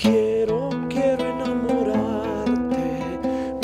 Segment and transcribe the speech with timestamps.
[0.00, 3.18] Quiero, quiero enamorarte,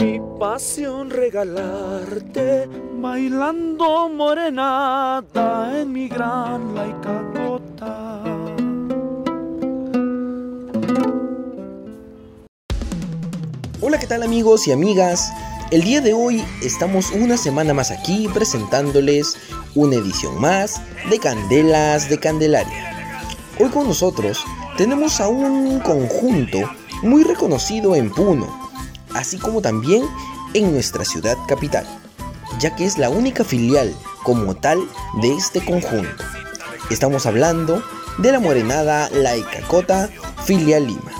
[0.05, 2.69] mi pasión regalarte,
[3.01, 8.23] bailando morenata en mi gran laicacota.
[13.81, 15.33] Hola, ¿qué tal amigos y amigas?
[15.71, 19.39] El día de hoy estamos una semana más aquí presentándoles
[19.75, 23.25] una edición más de Candelas de Candelaria.
[23.59, 24.45] Hoy con nosotros
[24.77, 26.59] tenemos a un conjunto
[27.03, 28.47] muy reconocido en Puno,
[29.15, 30.05] así como también
[30.53, 31.87] en nuestra ciudad capital,
[32.59, 34.87] ya que es la única filial como tal
[35.23, 36.25] de este conjunto.
[36.91, 37.83] Estamos hablando
[38.19, 40.11] de la morenada Laicacota
[40.45, 41.13] Filial Lima.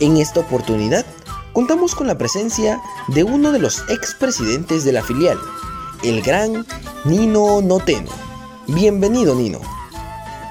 [0.00, 1.06] En esta oportunidad
[1.52, 5.38] contamos con la presencia de uno de los expresidentes de la filial,
[6.02, 6.66] el gran
[7.04, 8.10] Nino Noteno.
[8.66, 9.81] Bienvenido Nino.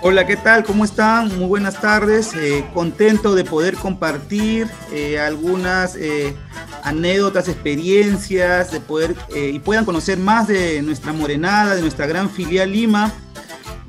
[0.03, 0.63] Hola, ¿qué tal?
[0.63, 1.27] ¿Cómo están?
[1.37, 2.33] Muy buenas tardes.
[2.33, 6.35] Eh, contento de poder compartir eh, algunas eh,
[6.83, 12.71] anécdotas, experiencias, de poder y puedan conocer más de nuestra morenada, de nuestra gran filial
[12.71, 13.13] Lima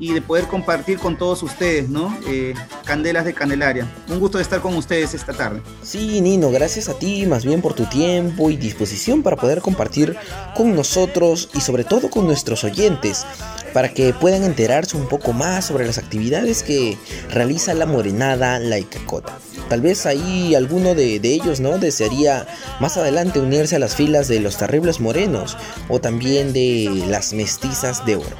[0.02, 2.18] y de poder compartir con todos ustedes, ¿no?
[2.26, 3.86] Eh, Candelas de Candelaria.
[4.08, 5.62] Un gusto de estar con ustedes esta tarde.
[5.84, 10.16] Sí, Nino, gracias a ti más bien por tu tiempo y disposición para poder compartir
[10.56, 13.24] con nosotros y sobre todo con nuestros oyentes
[13.72, 16.98] para que puedan enterarse un poco más sobre las actividades que
[17.30, 19.38] realiza la Morenada Laicacota.
[19.68, 22.48] Tal vez ahí alguno de, de, ellos no desearía
[22.80, 25.56] más adelante unirse a las filas de los terribles morenos
[25.88, 28.36] o también de las mestizas de oro.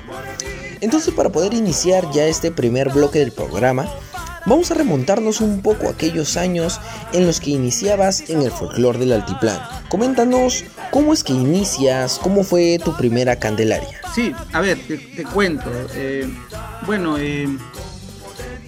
[0.83, 3.87] Entonces para poder iniciar ya este primer bloque del programa,
[4.47, 6.81] vamos a remontarnos un poco a aquellos años
[7.13, 9.63] en los que iniciabas en el folclore del altiplano.
[9.89, 14.01] Coméntanos cómo es que inicias, cómo fue tu primera Candelaria.
[14.13, 15.71] Sí, a ver, te, cuento.
[15.95, 16.29] Eh,
[16.85, 17.47] bueno, eh,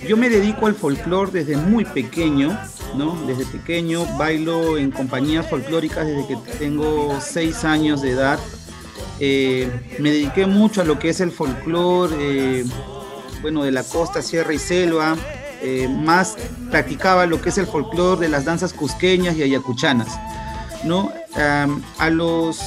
[0.07, 2.57] yo me dedico al folclore desde muy pequeño,
[2.97, 3.27] ¿no?
[3.27, 8.39] Desde pequeño bailo en compañías folclóricas desde que tengo 6 años de edad.
[9.21, 12.65] Eh, me dediqué mucho a lo que es el folclore, eh,
[13.43, 15.17] bueno, de la costa, sierra y selva.
[15.63, 16.37] Eh, más
[16.71, 20.09] practicaba lo que es el folclore de las danzas cusqueñas y ayacuchanas.
[20.85, 21.11] ¿no?
[21.99, 22.61] a los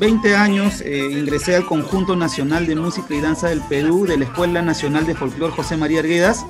[0.00, 4.62] 20 años ingresé al Conjunto Nacional de Música y Danza del Perú de la Escuela
[4.62, 6.46] Nacional de Folclore José María Arguedas.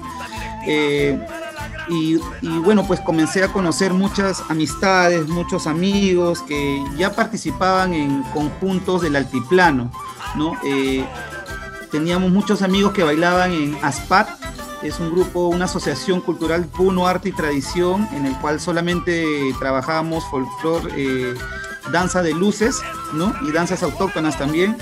[1.91, 2.19] Y,
[2.65, 9.16] bueno, pues comencé a conocer muchas amistades, muchos amigos que ya participaban en conjuntos del
[9.16, 9.91] altiplano,
[10.37, 10.53] ¿no?
[10.65, 11.04] Eh,
[11.91, 14.28] teníamos muchos amigos que bailaban en ASPAT,
[14.82, 19.26] es un grupo, una asociación cultural Puno Arte y Tradición, en el cual solamente
[19.59, 21.34] trabajábamos folclore, eh,
[21.91, 22.81] danza de luces,
[23.15, 23.34] ¿no?
[23.49, 24.76] Y danzas autóctonas también.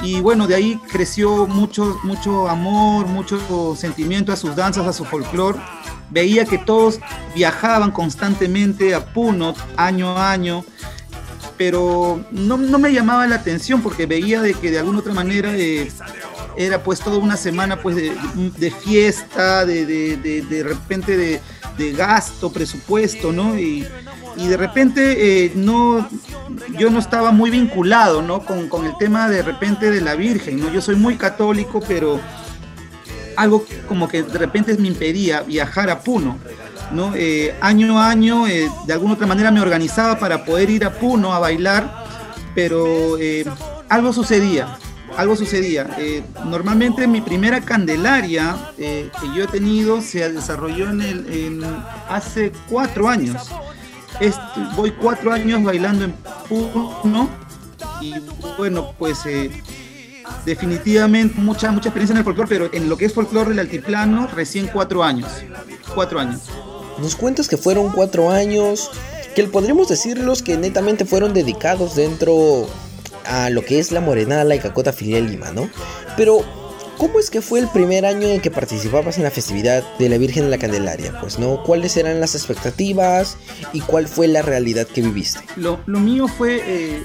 [0.00, 5.04] Y bueno, de ahí creció mucho, mucho amor, mucho sentimiento a sus danzas, a su
[5.04, 5.58] folclore
[6.10, 7.00] veía que todos
[7.34, 10.64] viajaban constantemente a Puno año a año,
[11.56, 15.90] pero no, me llamaba la atención porque veía de que de alguna otra manera eh,
[16.56, 23.58] era pues toda una semana pues de, fiesta, de, de, repente de, gasto, presupuesto, ¿no?
[23.58, 23.86] Y,
[24.36, 26.06] de repente eh, no,
[26.78, 28.44] yo no estaba muy vinculado, ¿no?
[28.44, 30.70] Con, con el tema de repente de la Virgen, ¿no?
[30.70, 32.20] Yo soy muy católico, pero
[33.36, 36.38] algo como que de repente me impedía viajar a Puno.
[36.92, 37.12] ¿no?
[37.14, 40.92] Eh, año a año, eh, de alguna otra manera me organizaba para poder ir a
[40.92, 42.04] Puno a bailar,
[42.54, 43.44] pero eh,
[43.88, 44.78] algo sucedía,
[45.16, 45.88] algo sucedía.
[46.44, 51.64] normalmente mi primera Candelaria que yo he tenido se desarrolló en, el,
[52.08, 53.50] hace cuatro años.
[54.74, 56.14] voy cuatro años bailando en
[56.48, 57.28] Puno
[58.00, 58.14] y
[58.56, 59.18] bueno, pues
[60.44, 64.26] definitivamente mucha, mucha experiencia en el folclore, pero en lo que es folclore del altiplano,
[64.28, 65.28] recién cuatro años.
[65.94, 66.42] Cuatro años.
[66.98, 68.90] Nos cuentas que fueron cuatro años,
[69.34, 72.66] que podríamos decirlos que netamente fueron dedicados dentro
[73.26, 75.68] a lo que es la Morenada La Icacota Filial Lima, ¿no?
[76.16, 76.44] Pero
[76.98, 80.16] ¿Cómo es que fue el primer año en que participabas en la festividad de la
[80.16, 81.20] Virgen de la Candelaria?
[81.20, 83.36] Pues no, ¿cuáles eran las expectativas
[83.74, 85.40] y cuál fue la realidad que viviste?
[85.56, 87.04] Lo, mío fue, eh,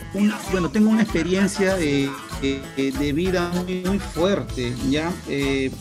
[0.54, 2.10] bueno, tengo una experiencia de,
[3.14, 3.52] vida
[3.86, 5.12] muy, fuerte, ¿ya?
[5.28, 5.72] Eh,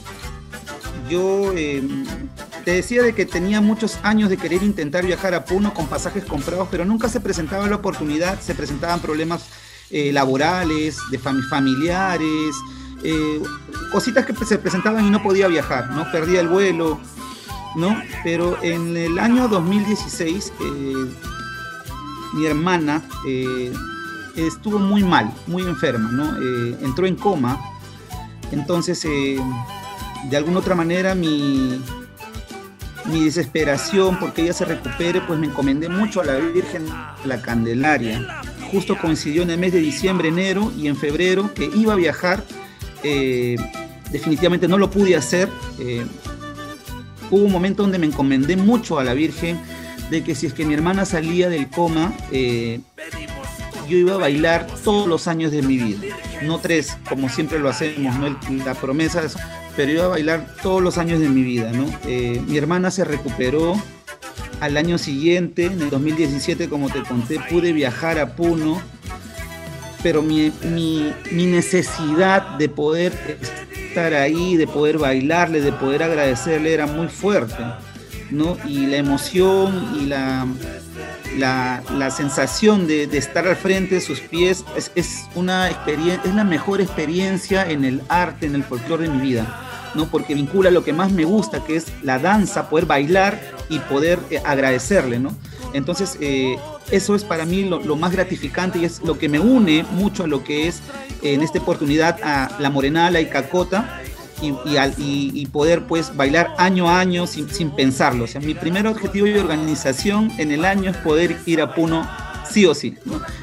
[1.09, 2.05] yo em,
[2.65, 6.25] te decía de que tenía muchos años de querer intentar viajar a Puno con pasajes
[6.25, 9.47] comprados, pero nunca se presentaba la oportunidad, se presentaban problemas
[9.91, 12.55] eh, laborales, de familiares,
[13.03, 13.43] eh,
[13.91, 16.11] cositas que se presentaban y no podía viajar, ¿no?
[16.13, 17.01] Perdía el vuelo,
[17.77, 18.01] ¿no?
[18.23, 21.07] Pero en el año 2016, eh,
[22.35, 23.73] mi hermana eh,
[24.47, 26.37] estuvo muy mal, muy enferma, ¿no?
[26.85, 27.59] entró en coma.
[28.53, 31.81] Entonces, de alguna otra manera, mi,
[33.07, 36.87] mi desesperación porque ella se recupere, pues me encomendé mucho a la Virgen
[37.25, 38.43] la Candelaria.
[38.71, 42.45] Justo coincidió en el mes de diciembre, enero y en febrero que iba a viajar.
[43.03, 43.57] Eh,
[44.13, 45.49] definitivamente no lo pude hacer.
[45.79, 46.05] Eh,
[47.31, 49.59] hubo un momento donde me encomendé mucho a la Virgen
[50.11, 52.81] de que si es que mi hermana salía del coma, eh,
[53.91, 56.17] yo iba a bailar todos los años de mi vida.
[56.43, 58.39] No tres, como siempre lo hacemos, ¿no?
[58.65, 59.23] la promesa,
[59.77, 61.73] pero iba a bailar todos los años de mi vida.
[61.73, 61.87] ¿no?
[62.07, 63.75] Eh, mi hermana se recuperó
[64.61, 68.81] al año siguiente, en el 2017, como te conté, pude viajar a Puno,
[70.03, 73.13] pero mi, mi, mi necesidad de poder
[73.89, 77.57] estar ahí, de poder bailarle, de poder agradecerle era muy fuerte,
[78.31, 78.57] ¿no?
[78.67, 80.47] Y la emoción y la,
[81.39, 86.81] la, sensación de, estar al frente de sus pies es, una experiencia, es la mejor
[86.81, 89.67] experiencia en el arte, en el folclore de mi vida.
[89.95, 90.07] ¿no?
[90.07, 94.21] porque vincula lo que más me gusta, que es la danza, poder bailar y poder
[94.31, 95.19] eh, agradecerle.
[95.19, 95.37] ¿no?
[95.73, 96.57] Entonces, eh,
[96.93, 100.27] eso es para mí lo, más gratificante y es lo que me une mucho a
[100.27, 100.81] lo que es
[101.23, 104.01] en esta oportunidad a la morenala y cacota
[104.43, 104.55] y,
[105.35, 108.25] y, poder pues bailar año a año sin, pensarlo.
[108.25, 112.09] O sea, mi primer objetivo de organización en el año es poder ir a Puno
[112.51, 112.97] sí o sí.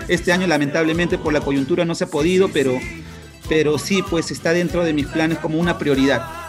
[0.07, 2.77] Este año lamentablemente por la coyuntura no se ha podido, pero,
[3.47, 6.46] pero sí pues está dentro de mis planes como una prioridad.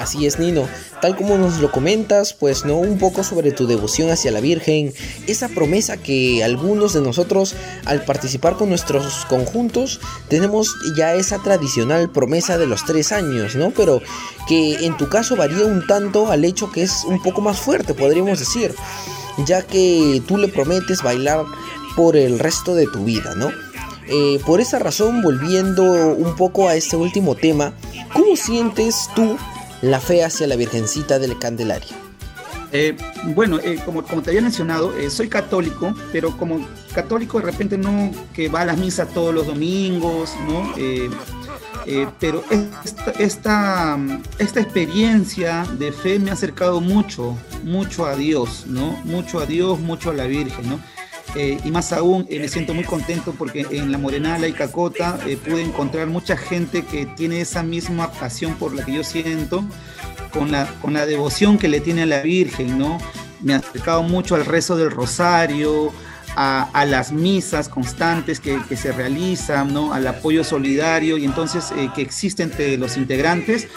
[0.00, 0.66] Así es, Nino.
[1.02, 4.94] Tal como nos lo comentas, pues no un poco sobre tu devoción hacia la Virgen,
[5.26, 7.54] esa promesa que algunos de nosotros
[7.84, 13.72] al participar con nuestros conjuntos tenemos ya esa tradicional promesa de los tres años, ¿no?
[13.72, 14.00] Pero
[14.48, 17.92] que en tu caso varía un tanto al hecho que es un poco más fuerte,
[17.92, 18.74] podríamos decir,
[19.46, 21.44] ya que tú le prometes bailar
[21.94, 23.50] por el resto de tu vida, ¿no?
[24.08, 27.74] Eh, por esa razón, volviendo un poco a este último tema,
[28.12, 29.36] ¿cómo sientes tú
[29.82, 31.96] la fe hacia la Virgencita del Candelaria?
[32.72, 32.96] Eh,
[33.34, 38.12] bueno, eh, como, te había mencionado, eh, soy católico, pero como católico de repente no
[38.32, 40.72] que va a las misas todos los domingos, ¿no?
[42.20, 43.98] pero esta, esta,
[44.38, 48.92] experiencia de fe me ha acercado mucho, mucho a Dios, ¿no?
[49.04, 50.80] Mucho a Dios, mucho a la Virgen, ¿no?
[51.36, 56.06] Y más aún me siento muy contento porque en la Morenala y Cacota pude encontrar
[56.08, 59.64] mucha gente que tiene esa misma pasión por la que yo siento,
[60.32, 62.98] con la, con la devoción que le tiene a la Virgen, ¿no?
[63.42, 65.92] Me ha acercado mucho al rezo del rosario,
[66.36, 69.92] a, las misas constantes que, se realizan, ¿no?
[69.92, 73.68] Al apoyo solidario y entonces eh, que existe entre los integrantes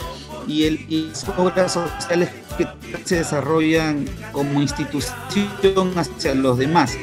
[0.47, 2.67] y, el, y las obras sociales que
[3.05, 6.93] se desarrollan como institución hacia los demás.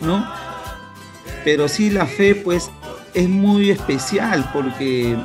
[0.00, 0.26] ¿No?
[1.44, 2.70] Pero sí la fe pues
[3.14, 5.16] es muy especial porque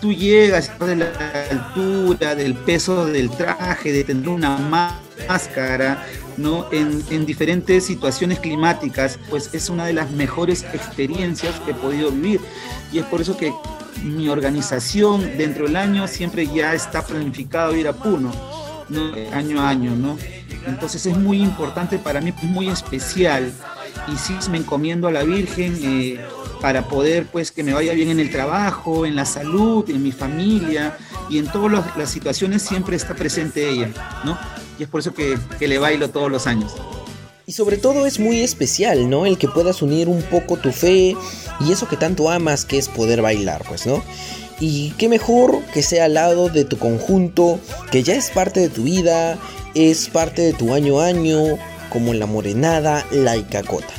[0.00, 1.10] tú llegas de la
[1.50, 6.04] altura, del peso del traje, de tener una máscara,
[6.36, 6.66] ¿no?
[6.70, 12.10] En, en, diferentes situaciones climáticas, pues es una de las mejores experiencias que he podido
[12.10, 12.40] vivir.
[12.92, 13.52] Y es por eso que
[14.04, 18.32] mi organización dentro del año siempre ya está planificado ir a Puno,
[18.88, 19.12] ¿no?
[19.32, 20.16] año a año, ¿no?
[20.66, 23.52] Entonces es muy importante para mí, muy especial
[24.12, 26.20] y sí me encomiendo a la Virgen eh,
[26.60, 30.12] para poder pues que me vaya bien en el trabajo, en la salud, en mi
[30.12, 30.96] familia
[31.28, 33.90] y en todas las situaciones siempre está presente ella,
[34.24, 34.38] ¿no?
[34.78, 36.74] Y es por eso que, que le bailo todos los años.
[37.46, 39.24] Y sobre todo es muy especial, ¿no?
[39.24, 41.16] El que puedas unir un poco tu fe
[41.60, 44.02] y eso que tanto amas que es poder bailar, pues, ¿no?
[44.60, 47.58] Y qué mejor que sea al lado de tu conjunto,
[47.90, 49.38] que ya es parte de tu vida,
[49.74, 51.40] es parte de tu año a año,
[51.90, 53.94] como la morenada, la Icacota.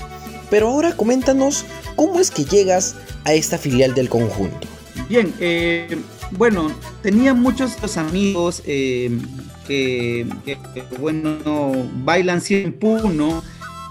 [0.50, 1.66] Pero ahora coméntanos
[1.96, 4.68] cómo es que llegas a esta filial del conjunto.
[5.08, 5.98] Bien, eh,
[6.32, 9.12] bueno, tenía muchos amigos eh,
[9.68, 10.28] que,
[11.00, 11.38] bueno,
[12.04, 13.44] bailan siempre Puno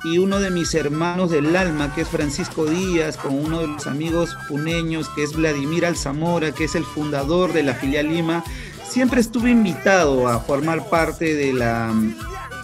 [0.04, 3.86] y uno de mis hermanos del alma, que es Francisco Díaz, con uno de los
[3.86, 8.44] amigos puneños, que es Vladimir Alzamora, que es el fundador de la filial Lima,
[8.88, 11.92] siempre estuve invitado a formar parte de la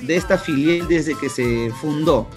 [0.07, 2.29] de esta filial desde que se fundó.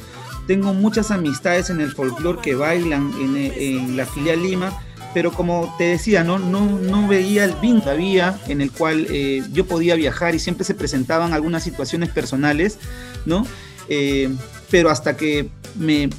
[0.48, 4.82] Tengo muchas amistades en el folclore que bailan en, la filial Lima,
[5.14, 9.44] pero como te decía, no, no, no veía el vínculo había en el cual eh,
[9.52, 12.78] yo podía viajar y siempre se presentaban algunas situaciones personales,
[13.26, 13.46] ¿no?
[13.90, 14.30] Eh,
[14.70, 16.10] pero hasta que me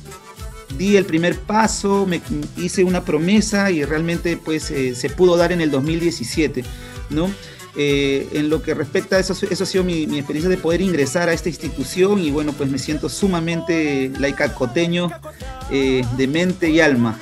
[0.76, 2.21] di el primer paso, me
[2.57, 6.64] hice una promesa y realmente pues eh, se pudo dar en el 2017,
[7.11, 7.31] ¿no?
[7.80, 11.32] Eh, en lo que respecta a eso, ha sido mi, experiencia de poder ingresar a
[11.32, 15.12] esta institución y bueno, pues me siento sumamente laicacoteño
[15.70, 17.20] eh, de mente y alma.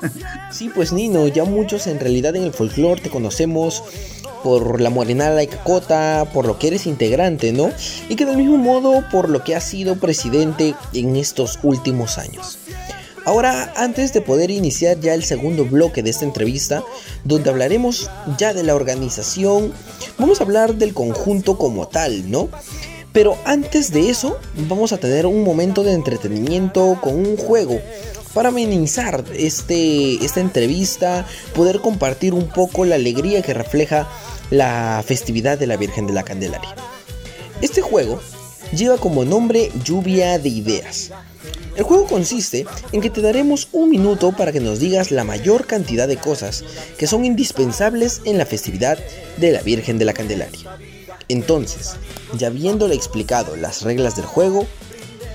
[0.50, 3.82] Sí, pues Nino, ya muchos en realidad en el folclore te conocemos
[4.42, 7.70] por la morenada y cacota, por lo que eres integrante, ¿no?
[8.08, 12.58] Y que del mismo modo por lo que has sido presidente en estos últimos años.
[13.24, 16.82] Ahora, antes de poder iniciar ya el segundo bloque de esta entrevista,
[17.24, 19.72] donde hablaremos ya de la organización,
[20.18, 22.48] vamos a hablar del conjunto como tal, ¿no?
[23.12, 27.80] Pero antes de eso, vamos a tener un momento de entretenimiento con un juego
[28.34, 34.08] para amenizar este, esta entrevista, poder compartir un poco la alegría que refleja
[34.50, 36.74] la festividad de la Virgen de la Candelaria.
[37.60, 38.20] Este juego
[38.72, 41.10] lleva como nombre Lluvia de Ideas.
[41.78, 45.64] El juego consiste en que te daremos un minuto para que nos digas la mayor
[45.64, 46.64] cantidad de cosas
[46.98, 48.98] que son indispensables en la festividad
[49.36, 50.76] de la Virgen de la Candelaria.
[51.28, 51.94] Entonces,
[52.36, 54.66] ya habiéndole explicado las reglas del juego,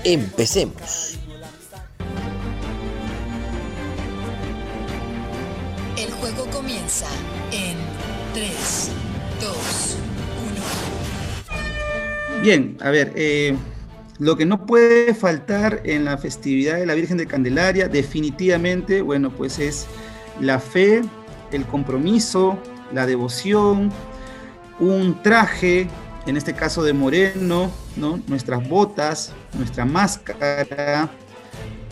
[0.04, 1.16] empecemos.
[5.96, 7.06] El juego comienza
[7.52, 7.78] en
[8.34, 8.50] 3,
[9.40, 9.56] 2,
[12.36, 12.42] 1.
[12.42, 13.56] Bien, a ver, eh,
[14.18, 19.30] lo que no puede faltar en la festividad de la Virgen de Candelaria, definitivamente, bueno,
[19.30, 19.86] pues es
[20.40, 21.02] la fe,
[21.50, 22.58] el compromiso,
[22.92, 23.90] la devoción,
[24.78, 25.88] un traje,
[26.26, 28.20] en este caso de moreno, ¿no?
[28.28, 31.10] nuestras botas, nuestra máscara,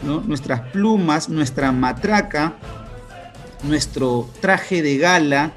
[0.05, 0.21] ¿no?
[0.21, 2.55] nuestras plumas, nuestra matraca,
[3.65, 5.53] nuestro traje de gala,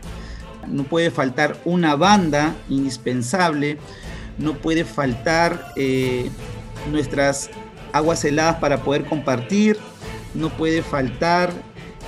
[0.67, 3.77] no puede faltar una banda indispensable,
[4.37, 6.29] no puede faltar eh,
[6.91, 7.49] nuestras
[7.91, 9.77] aguas heladas para poder compartir,
[10.33, 11.51] no puede faltar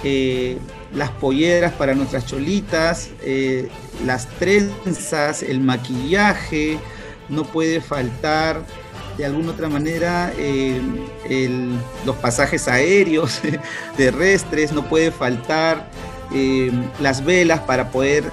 [0.03, 0.57] eh,
[0.93, 3.69] las polleras para nuestras cholitas, eh,
[4.05, 6.77] las trenzas, el maquillaje,
[7.29, 8.61] no puede faltar
[9.17, 10.79] de alguna otra manera eh,
[12.05, 13.41] los pasajes aéreos,
[13.97, 15.89] terrestres, no puede faltar
[16.99, 18.25] las velas para poder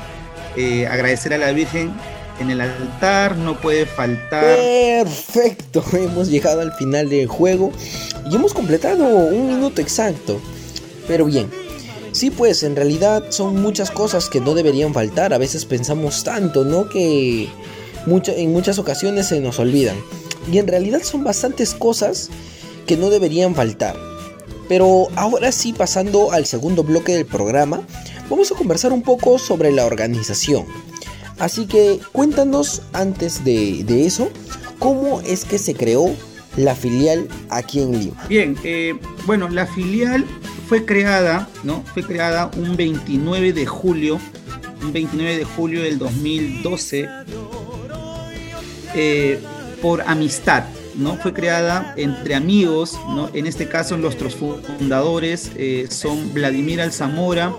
[0.91, 1.93] agradecer a la Virgen
[2.41, 4.57] en el altar, no puede faltar.
[4.57, 7.73] Perfecto, hemos llegado al final del juego
[8.31, 10.41] y hemos completado un minuto exacto.
[11.07, 11.51] Pero bien,
[12.13, 16.65] sí pues en realidad son muchas cosas que no deberían faltar, a veces pensamos tanto,
[16.65, 16.89] ¿no?
[16.89, 17.49] Que
[18.07, 19.97] en muchas ocasiones se nos olvidan.
[20.51, 22.29] Y en realidad son bastantes cosas
[22.87, 23.97] que no deberían faltar.
[24.69, 27.83] Pero ahora sí, pasando al segundo bloque del programa,
[28.31, 30.67] vamos a conversar un poco sobre la organización.
[31.39, 34.31] Así que cuéntanos antes de, eso,
[34.79, 36.15] ¿cómo es que se creó
[36.57, 38.27] la filial aquí en Lima?
[38.29, 38.95] Bien, eh,
[39.27, 40.25] bueno, la filial
[40.69, 41.83] fue creada, ¿no?
[41.93, 44.21] Fue creada un 29 de julio,
[44.83, 47.09] un 29 de julio del 2012,
[48.95, 49.41] eh,
[49.83, 50.65] por amistad,
[50.95, 51.17] ¿no?
[51.17, 53.29] Fue creada entre amigos, ¿no?
[53.35, 57.53] En este caso nuestros fundadores eh, son Vladimir Alzamora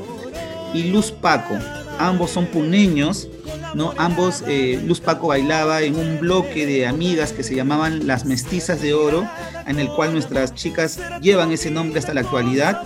[0.74, 1.56] y Luz Paco.
[2.00, 3.28] Ambos son puneños,
[3.76, 3.94] ¿no?
[3.98, 8.82] Ambos, eh, Luz Paco bailaba en un bloque de amigas que se llamaban Las Mestizas
[8.82, 9.28] de Oro,
[9.68, 12.82] en el cual nuestras chicas llevan ese nombre hasta la actualidad.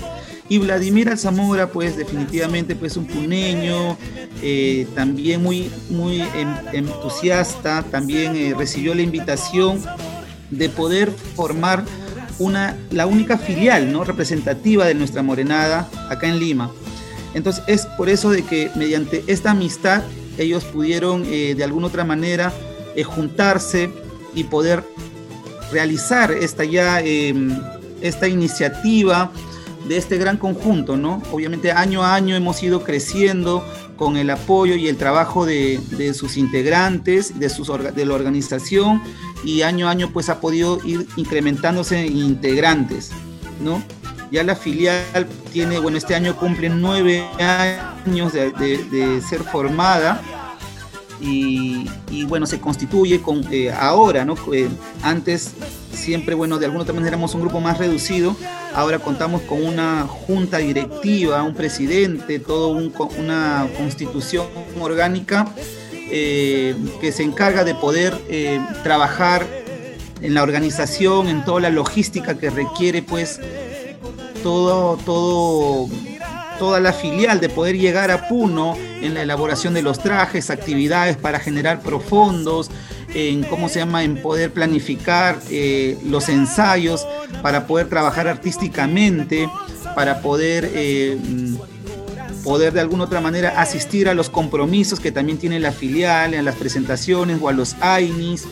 [0.49, 3.97] Y Vladimir Alzamora, pues definitivamente pues un puneño,
[4.41, 6.23] eh, también muy, muy
[6.73, 9.79] entusiasta, también eh, recibió la invitación
[10.49, 11.83] de poder formar
[12.39, 14.03] una, la única filial ¿no?
[14.03, 16.71] representativa de nuestra morenada acá en Lima.
[17.35, 20.01] Entonces es por eso de que mediante esta amistad
[20.39, 22.53] ellos pudieron eh, de alguna otra manera
[22.95, 23.91] eh, juntarse
[24.33, 24.83] y poder
[25.71, 27.57] realizar esta ya em,
[28.01, 29.31] esta iniciativa
[29.87, 31.21] de este gran conjunto, ¿no?
[31.31, 33.63] Obviamente año a año hemos ido creciendo
[33.95, 39.01] con el apoyo y el trabajo de, sus integrantes, de, sus, de la organización
[39.43, 43.11] y año a año pues ha podido ir incrementándose en integrantes,
[43.61, 43.83] ¿no?
[44.31, 50.21] Ya la filial tiene, bueno, este año cumple nueve años de, ser formada
[51.19, 51.87] y,
[52.27, 54.35] bueno, se constituye con eh, ahora, ¿no?
[54.53, 54.69] Eh,
[55.01, 55.53] antes
[55.91, 58.35] siempre, bueno, de alguna otra manera éramos un grupo más reducido,
[58.75, 64.45] ahora contamos con una junta directiva, un presidente, todo una constitución
[64.79, 65.47] orgánica
[65.91, 68.15] eh, que se encarga de poder
[68.83, 69.45] trabajar
[70.21, 73.39] en la organización, en toda la logística que requiere pues
[74.43, 75.87] todo, todo,
[76.57, 81.17] toda la filial de poder llegar a Puno en la elaboración de los trajes, actividades
[81.17, 82.69] para generar profundos,
[83.13, 87.07] en cómo se llama, en poder planificar eh, los ensayos,
[87.41, 89.49] para poder trabajar artísticamente,
[89.95, 91.17] para poder, eh,
[92.43, 96.45] poder de alguna otra manera asistir a los compromisos que también tiene la filial, en
[96.45, 98.45] las presentaciones o a los AINIS.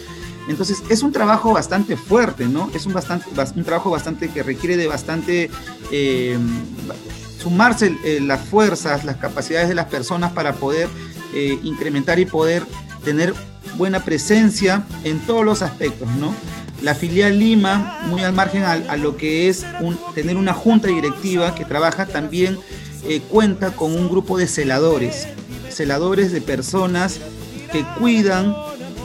[0.48, 2.70] Entonces es un trabajo bastante fuerte, ¿no?
[2.74, 3.26] Es un, bastante,
[3.56, 5.50] un trabajo bastante que requiere de bastante
[5.92, 6.38] eh,
[7.42, 10.88] sumarse eh, las fuerzas, las capacidades de las personas para poder
[11.34, 12.64] eh, incrementar y poder
[13.04, 13.34] tener
[13.76, 16.34] buena presencia en todos los aspectos, ¿no?
[16.82, 19.66] La filial Lima, muy al margen a, lo que es
[20.14, 22.60] tener una junta directiva que trabaja, también
[23.30, 25.28] cuenta con un grupo de celadores,
[25.70, 27.20] celadores de personas
[27.72, 28.56] que cuidan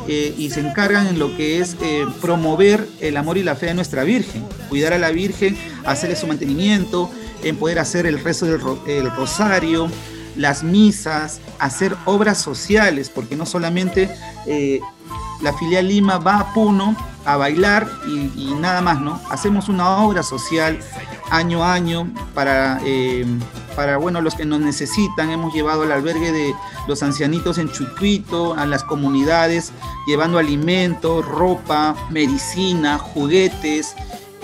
[0.09, 3.67] eh, y se encargan en lo que es eh, promover el amor y la fe
[3.67, 7.11] de nuestra Virgen, cuidar a la Virgen, hacerle su mantenimiento,
[7.43, 9.89] en poder hacer el rezo del rosario,
[10.37, 14.09] las misas, hacer obras sociales, porque no solamente
[15.41, 19.21] la filial Lima va a Puno a bailar y, nada más, ¿no?
[19.31, 20.79] Hacemos una obra social
[21.31, 23.25] año a año para, eh,
[23.75, 25.31] para, bueno, los que nos necesitan.
[25.31, 26.55] Hemos llevado al albergue de
[26.87, 29.73] los ancianitos en Chucuito, a las comunidades,
[30.07, 33.95] llevando alimentos, ropa, medicina, juguetes,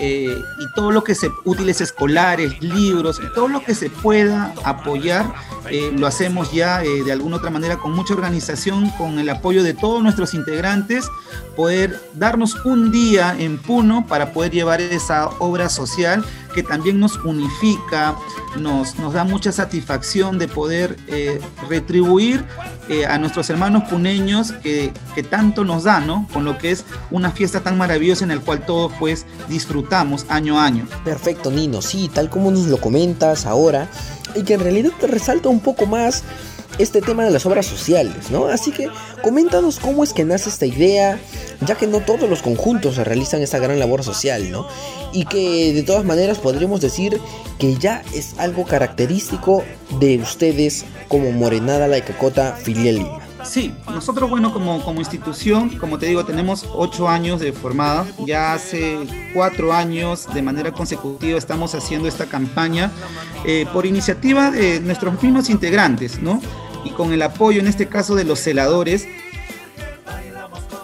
[0.01, 5.33] eh, y todo lo que se, útiles escolares, libros, todo lo que se pueda apoyar,
[5.69, 9.63] eh, lo hacemos ya eh, de alguna otra manera con mucha organización, con el apoyo
[9.63, 11.07] de todos nuestros integrantes,
[11.55, 16.23] poder darnos un día en Puno para poder llevar esa obra social
[16.53, 18.15] que también nos unifica,
[18.57, 20.97] nos, nos da mucha satisfacción de poder
[21.69, 22.43] retribuir
[23.07, 26.27] a nuestros hermanos puneños que, que, tanto nos da, ¿no?
[26.33, 30.59] Con lo que es una fiesta tan maravillosa en la cual todos pues disfrutamos año
[30.59, 30.87] a año.
[31.05, 33.87] Perfecto, Nino, sí, tal como nos lo comentas ahora,
[34.39, 36.23] y que en realidad te resalta un poco más
[36.77, 38.45] este tema de las obras sociales, ¿no?
[38.45, 38.87] Así que
[39.21, 41.19] coméntanos cómo es que nace esta idea,
[41.65, 44.65] ya que no todos los conjuntos realizan esta gran labor social, ¿no?
[45.11, 47.19] Y que de todas maneras podríamos decir
[47.57, 49.63] que ya es algo característico
[49.99, 53.28] de ustedes como Morenada La Cacota Filial.
[53.43, 58.05] Sí, nosotros, bueno, como, como institución, como te digo, tenemos ocho años de formada.
[58.25, 58.97] Ya hace
[59.33, 62.91] cuatro años de manera consecutiva estamos haciendo esta campaña
[63.45, 66.41] eh, por iniciativa de nuestros mismos integrantes, ¿no?
[66.83, 69.07] Y con el apoyo, en este caso, de los celadores,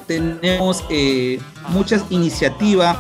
[0.08, 2.98] tenemos eh, muchas iniciativas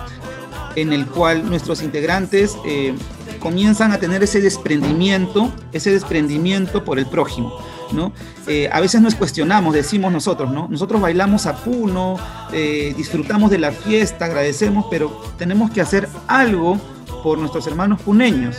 [0.76, 2.94] en el cual nuestros integrantes eh,
[3.40, 7.58] comienzan a tener ese desprendimiento, ese desprendimiento por el prójimo
[7.92, 8.12] ¿no?
[8.48, 10.68] Eh, a veces nos cuestionamos, decimos nosotros, ¿no?
[10.70, 12.18] Nosotros bailamos a Puno,
[12.52, 16.80] eh, disfrutamos de la fiesta, agradecemos, pero tenemos que hacer algo
[17.24, 18.58] por nuestros hermanos puneños,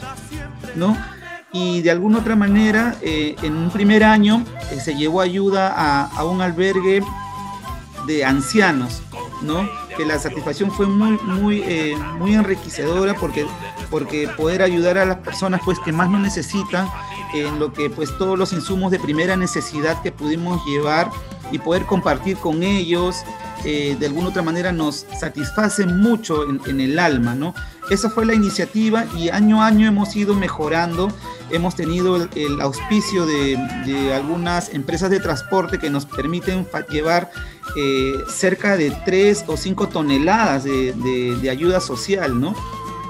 [0.74, 0.96] ¿no?
[1.52, 4.44] Y de alguna otra manera, eh, en un primer año
[4.82, 5.72] se llevó ayuda
[6.06, 7.02] a, un albergue
[8.06, 9.02] de ancianos,
[9.42, 9.68] ¿no?
[9.96, 11.64] que la satisfacción fue muy, muy,
[12.18, 13.46] muy enriquecedora porque,
[13.90, 16.86] porque poder ayudar a las personas pues, que más nos necesitan
[17.34, 21.10] en lo que pues todos los insumos de primera necesidad que pudimos llevar
[21.52, 23.16] y poder compartir con ellos,
[23.64, 27.54] eh, de alguna otra manera nos satisface mucho en, el alma, ¿no?
[27.90, 31.08] Esa fue la iniciativa y año a año hemos ido mejorando.
[31.50, 37.30] Hemos tenido el, auspicio de, algunas empresas de transporte que nos permiten llevar
[37.76, 40.92] eh, cerca de 3 o 5 toneladas de,
[41.40, 42.54] de ayuda social, ¿no?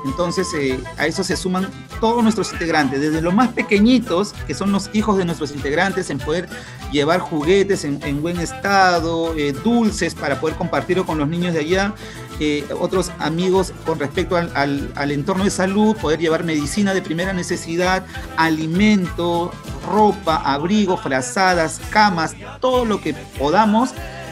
[0.07, 1.69] Entonces eh, a eso se suman
[2.01, 6.19] todos nuestros integrantes, desde los más pequeñitos, que son los hijos de nuestros integrantes, en
[6.19, 6.49] poder
[6.93, 11.95] llevar juguetes en, buen estado, eh, dulces para poder compartirlo con los niños de allá,
[12.39, 18.07] eh, otros amigos con respecto al, entorno de salud, poder llevar medicina de primera necesidad,
[18.37, 19.53] alimento,
[19.91, 23.91] ropa, abrigo, frazadas, camas, todo lo que podamos.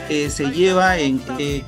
[0.09, 0.97] se lleva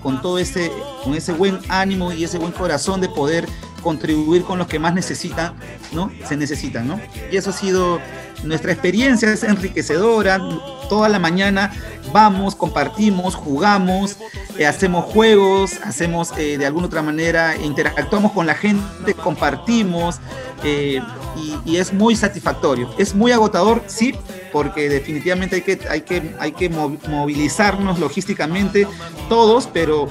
[0.03, 0.71] con todo ese,
[1.03, 3.47] con ese buen ánimo y ese buen corazón de poder
[3.87, 5.55] contribuir con los que más necesitan,
[5.93, 6.11] ¿no?
[6.29, 7.01] Se necesitan, ¿no?
[7.31, 8.01] Y eso ha sido
[8.43, 10.41] nuestra experiencia, es enriquecedora.
[10.89, 11.73] Toda la mañana
[12.13, 14.17] vamos, compartimos, jugamos,
[14.59, 20.17] eh, hacemos juegos, hacemos eh, de alguna otra manera, interactuamos con la gente, compartimos.
[20.65, 21.01] Eh,
[21.65, 22.93] y, es muy satisfactorio.
[22.99, 24.17] Es muy agotador, sí,
[24.53, 28.89] porque definitivamente hay que, hay que, hay que movilizarnos logísticamente
[29.29, 30.09] todos, pero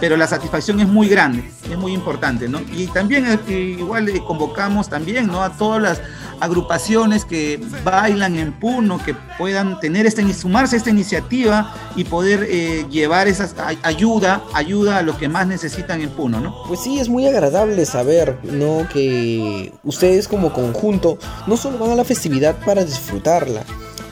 [0.00, 2.60] pero la satisfacción es muy grande, es muy importante, ¿no?
[2.72, 5.42] Y también igual convocamos también, ¿no?
[5.42, 6.00] A todas las
[6.40, 12.46] agrupaciones que bailan en Puno, que puedan tener esta, sumarse a esta iniciativa y poder
[12.48, 13.48] eh, llevar esa
[13.82, 16.54] ayuda, ayuda a los que más necesitan en Puno, ¿no?
[16.66, 18.86] Pues sí, es muy agradable saber, ¿no?
[18.92, 23.62] Que ustedes como conjunto no solo van a la festividad para disfrutarla,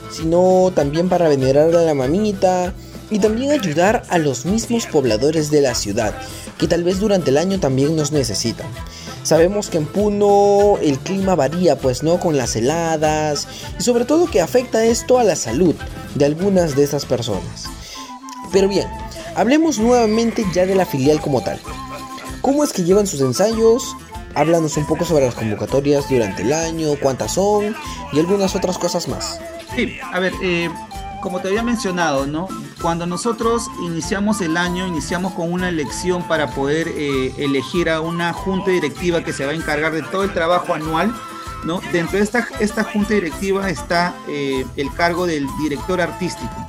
[0.09, 2.73] sino también para venerar a la mamita,
[3.09, 6.15] y también ayudar a los mismos pobladores de la ciudad,
[6.57, 8.67] que tal vez durante el año también nos necesitan.
[9.23, 13.47] Sabemos que en Puno el clima varía, pues no, con las heladas
[13.79, 15.75] y sobre todo que afecta esto a la salud
[16.13, 17.65] de algunas de esas personas.
[18.51, 18.87] Pero bien,
[19.35, 21.59] hablemos nuevamente ya de la filial como tal.
[22.41, 23.95] ¿Cómo es que llevan sus ensayos?
[24.35, 27.75] Háblanos un poco sobre las convocatorias durante el año, cuántas son
[28.13, 29.39] y algunas otras cosas más.
[29.75, 30.69] Sí, a ver, eh,
[31.25, 32.47] como te había mencionado, ¿no?
[32.83, 38.31] Cuando nosotros iniciamos el año, iniciamos con una elección para poder eh, elegir a una
[38.31, 41.11] junta directiva que se va a encargar de todo el trabajo anual,
[41.63, 41.81] ¿no?
[41.91, 46.67] Dentro de esta, esta junta directiva está eh, el cargo del director artístico.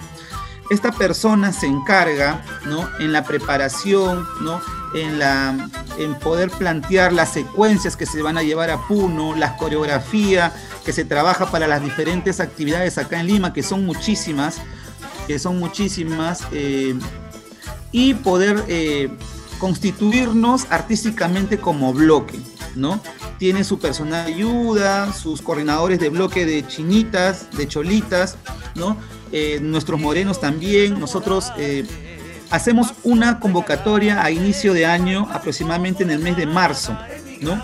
[0.71, 2.89] Esta persona se encarga, ¿no?
[2.99, 4.63] En la preparación, ¿no?
[4.97, 9.53] En, la, en poder plantear las secuencias que se van a llevar a Puno, las
[9.53, 10.53] coreografías,
[10.87, 14.57] que se trabaja para las diferentes actividades acá en Lima, que son muchísimas,
[15.27, 16.95] que son muchísimas, eh,
[17.93, 19.11] y poder eh,
[19.59, 22.41] constituirnos artísticamente como bloque,
[22.75, 22.99] ¿no?
[23.39, 28.37] Tiene su personal de ayuda, sus coordinadores de bloque de chinitas, de cholitas,
[28.75, 28.97] ¿no?
[29.31, 31.53] Eh, nuestros morenos también, nosotros
[32.51, 36.97] hacemos una convocatoria a inicio de año, aproximadamente en el mes de marzo,
[37.41, 37.61] ¿no?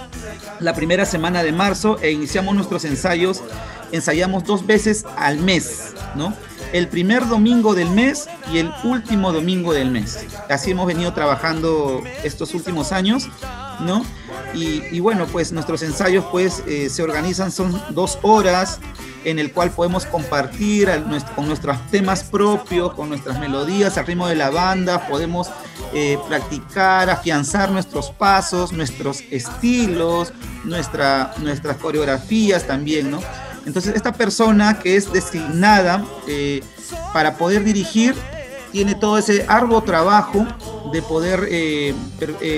[0.62, 3.42] la primera semana de marzo e iniciamos nuestros ensayos.
[3.90, 6.34] Ensayamos dos veces al mes, ¿no?
[6.72, 10.26] El primer domingo del mes y el último domingo del mes.
[10.48, 13.28] Así hemos venido trabajando estos últimos años,
[13.80, 14.04] ¿no?
[14.54, 18.80] Y, bueno, pues nuestros ensayos pues eh, se organizan, son dos horas
[19.24, 20.90] en el cual podemos compartir
[21.34, 25.50] con nuestros temas propios, con nuestras melodías al ritmo de la banda, podemos
[25.94, 30.32] eh, practicar, afianzar nuestros pasos, nuestros estilos,
[30.64, 33.20] nuestra, nuestras coreografías también, ¿no?
[33.66, 36.62] Entonces esta persona que es designada eh,
[37.12, 38.14] para poder dirigir
[38.70, 40.46] tiene todo ese arduo trabajo
[40.92, 41.94] de poder eh,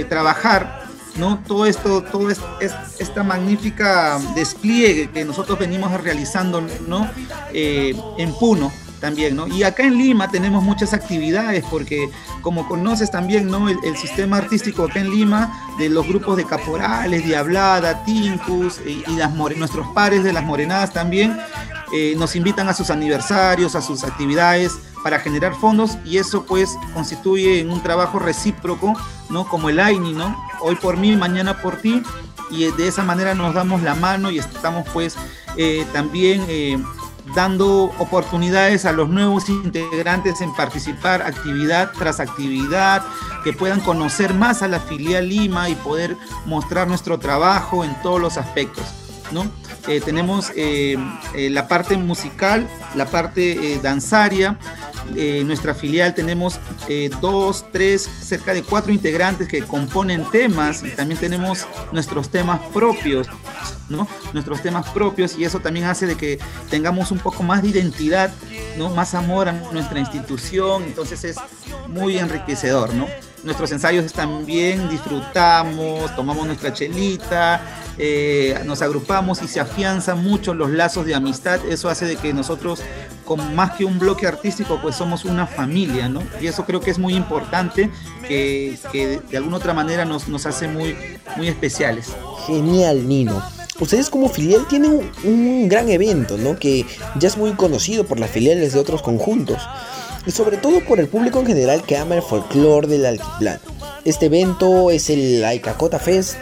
[0.09, 0.85] trabajar
[1.17, 1.39] ¿no?
[1.47, 2.41] Todo esto, todo es,
[2.99, 7.09] esta magnífica despliegue que nosotros venimos realizando, ¿no?
[7.53, 8.73] en Puno
[9.05, 9.47] también, ¿no?
[9.47, 12.09] Y acá en Lima tenemos muchas actividades porque
[12.41, 13.69] como conoces también, ¿no?
[13.69, 19.31] El, sistema artístico acá en Lima de los grupos de caporales, Diablada, Tincus y, las
[19.35, 21.39] nuestros pares de las morenadas también
[21.93, 26.71] eh, nos invitan a sus aniversarios, a sus actividades para generar fondos y eso pues
[26.95, 28.95] constituye un trabajo recíproco,
[29.29, 29.47] ¿no?
[29.47, 30.35] Como el AINI, ¿no?
[30.63, 32.03] Hoy por mí, mañana por ti
[32.51, 35.15] y de esa manera nos damos la mano y estamos pues
[35.59, 36.83] eh, también eh,
[37.35, 43.03] dando oportunidades a los nuevos integrantes en participar actividad tras actividad,
[43.43, 48.21] que puedan conocer más a la filial Lima y poder mostrar nuestro trabajo en todos
[48.21, 49.04] los aspectos.
[49.89, 50.97] Eh, tenemos eh,
[51.35, 54.59] eh, la parte musical, la parte danzaria,
[55.17, 56.59] en nuestra filial tenemos
[57.21, 63.29] dos, tres, cerca de cuatro integrantes que componen temas y también tenemos nuestros temas propios
[64.33, 66.39] Nuestros temas propios y eso también hace de que
[66.71, 68.33] tengamos un poco más de identidad.
[68.95, 71.37] Más amor a nuestra institución, entonces es
[71.89, 72.91] muy enriquecedor.
[73.45, 77.61] Nuestros ensayos también disfrutamos, tomamos nuestra chelita,
[77.99, 81.61] eh, nos agrupamos y se afianzan mucho los lazos de amistad.
[81.69, 82.81] Eso hace de que nosotros,
[83.25, 86.23] con más que un bloque artístico, pues somos una familia, ¿no?
[86.41, 87.91] Y eso creo que es muy importante,
[88.27, 88.79] que,
[89.31, 90.97] de alguna otra manera nos, nos hace muy,
[91.37, 92.17] muy especiales.
[92.47, 93.43] Genial, Nino
[93.81, 96.57] ustedes como filial tienen un, gran evento, ¿no?
[96.57, 96.87] Que
[97.19, 99.59] ya es muy conocido por las filiales de otros conjuntos.
[100.27, 103.61] Y sobre todo por el público en general que ama el folclore del altiplano.
[104.05, 106.37] Este evento es el Aikakota Fest.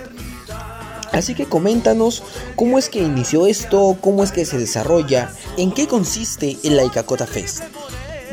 [1.12, 2.22] Así que coméntanos
[2.56, 7.26] cómo es que inició esto, cómo es que se desarrolla, en qué consiste el Aikakota
[7.26, 7.62] Fest.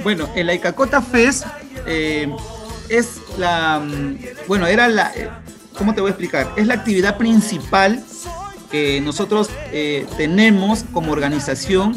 [0.03, 1.45] Bueno, el Aikakota Fest
[1.85, 2.33] eh,
[2.87, 5.29] es la, mm, bueno, era la, eh,
[5.77, 6.53] ¿cómo te voy a explicar?
[6.55, 8.03] Es la actividad principal
[8.71, 11.95] que nosotros eh, tenemos como organización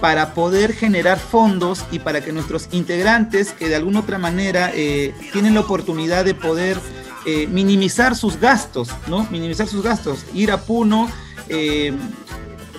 [0.00, 5.14] para poder generar fondos y para que nuestros integrantes que de alguna otra manera eh,
[5.32, 6.78] tienen la oportunidad de poder
[7.26, 9.26] eh, minimizar sus gastos, ¿no?
[9.30, 10.24] Minimizar sus gastos.
[10.34, 11.10] Ir a Puno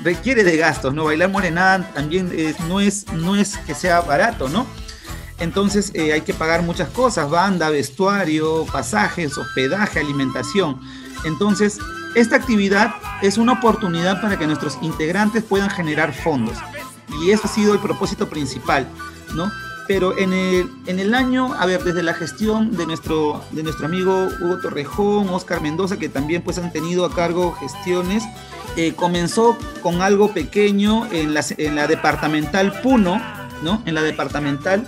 [0.03, 1.05] requiere de gastos, ¿no?
[1.05, 2.31] Bailar morenada también
[2.67, 4.65] no, es, no es que sea barato, ¿no?
[5.39, 10.79] Entonces hay que pagar muchas cosas, banda, vestuario, pasajes, hospedaje, alimentación.
[11.25, 11.79] Entonces,
[12.15, 16.57] esta actividad es una oportunidad para que nuestros integrantes puedan generar fondos.
[17.21, 18.87] Y eso ha sido el propósito principal,
[19.35, 19.51] ¿no?
[19.87, 23.85] Pero en el, en el año, a ver, desde la gestión de nuestro, de nuestro
[23.85, 28.23] amigo Hugo Torrejón, Oscar Mendoza, que también pues han tenido a cargo gestiones,
[28.77, 33.21] eh, comenzó con algo pequeño en la, en la departamental Puno,
[33.61, 33.83] ¿no?
[33.85, 34.87] En la departamental,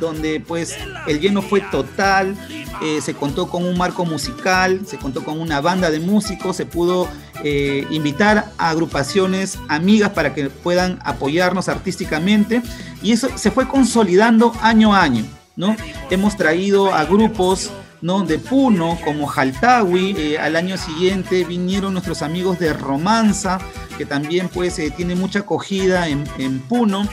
[0.00, 2.36] donde pues el lleno fue total,
[2.82, 6.66] eh, se contó con un marco musical, se contó con una banda de músicos, se
[6.66, 7.08] pudo
[7.42, 12.62] eh, invitar a agrupaciones amigas para que puedan apoyarnos artísticamente
[13.02, 15.24] y eso se fue consolidando año a año,
[15.56, 15.74] ¿no?
[16.10, 17.70] Hemos traído a grupos
[18.02, 18.24] ¿no?
[18.24, 23.58] de Puno como Jaltawi, eh, al año siguiente vinieron nuestros amigos de Romanza,
[23.96, 27.08] que también pues tiene mucha acogida en, en Puno,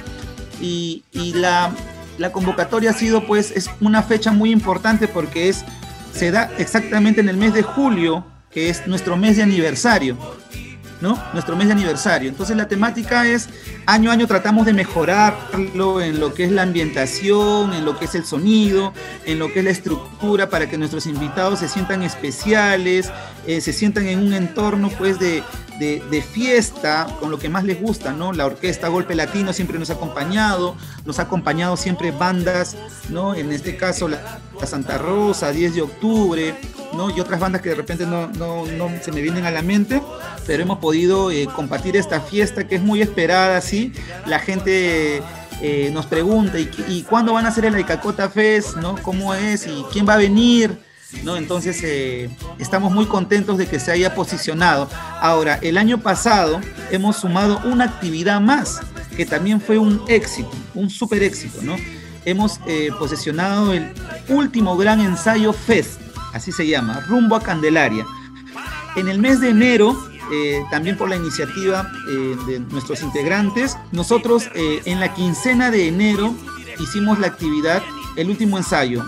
[0.62, 1.04] Y,
[1.36, 1.72] la,
[2.18, 5.64] la, convocatoria ha sido pues es una fecha muy importante porque es,
[6.14, 10.18] se da exactamente en el mes de julio, que es nuestro mes de aniversario.
[11.02, 11.22] ¿no?
[11.34, 12.30] Nuestro mes de aniversario.
[12.30, 13.50] Entonces la temática es,
[13.86, 18.06] año a año tratamos de mejorarlo en lo que es la ambientación, en lo que
[18.06, 18.94] es el sonido,
[19.26, 23.12] en lo que es la estructura, para que nuestros invitados se sientan especiales,
[23.46, 25.44] eh, se sientan en un entorno pues de,
[25.80, 28.34] de, fiesta, con lo que más les gusta, ¿no?
[28.34, 32.76] La orquesta Golpe Latino siempre nos ha acompañado, nos ha acompañado siempre bandas,
[33.10, 33.36] ¿no?
[33.36, 36.56] En este caso la, Santa Rosa, 10 de octubre,
[36.94, 37.10] ¿no?
[37.10, 40.02] Y otras bandas que de repente no, no, no se me vienen a la mente,
[40.46, 43.94] pero hemos podido eh, compartir esta fiesta que es muy esperada, ¿sí?
[44.26, 45.22] La gente...
[45.62, 48.76] Eh, nos pregunta ¿y, ¿y, cuándo van a hacer el Aicacota Fest?
[48.78, 48.96] ¿no?
[49.02, 49.66] ¿Cómo es?
[49.66, 50.78] ¿Y quién va a venir?
[51.24, 51.36] ¿No?
[51.38, 54.90] Entonces eh, estamos muy contentos de que se haya posicionado.
[55.22, 56.60] Ahora, el año pasado
[56.92, 58.82] hemos sumado una actividad más,
[59.16, 61.76] que también fue un éxito, un super éxito, ¿no?
[62.26, 63.92] Hemos eh, posesionado el
[64.30, 66.00] último gran ensayo Fest,
[66.34, 68.06] así se llama, rumbo a Candelaria.
[68.96, 69.98] En el mes de enero,
[70.32, 71.92] eh, también por la iniciativa
[72.48, 76.34] de nuestros integrantes, nosotros en la quincena de enero
[76.80, 77.84] hicimos la actividad,
[78.16, 79.04] el último ensayo